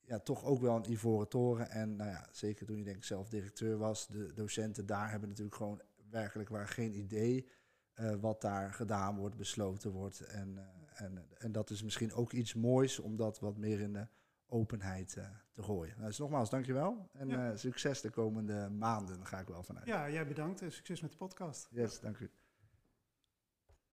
[0.00, 1.70] ja, toch ook wel een ivoren toren.
[1.70, 5.28] En nou ja, zeker toen je denk ik zelf directeur was, de docenten daar hebben
[5.28, 7.48] natuurlijk gewoon werkelijk waar geen idee
[7.94, 10.20] uh, wat daar gedaan wordt, besloten wordt.
[10.20, 10.58] En
[10.96, 14.06] en, en dat is misschien ook iets moois om dat wat meer in de
[14.46, 15.94] openheid uh, te gooien.
[15.96, 17.08] Nou, dus nogmaals, dankjewel.
[17.12, 17.56] En ja.
[17.56, 19.86] succes de komende maanden, ga ik wel vanuit.
[19.86, 21.68] Ja, jij bedankt en succes met de podcast.
[21.70, 22.30] Yes, dank u.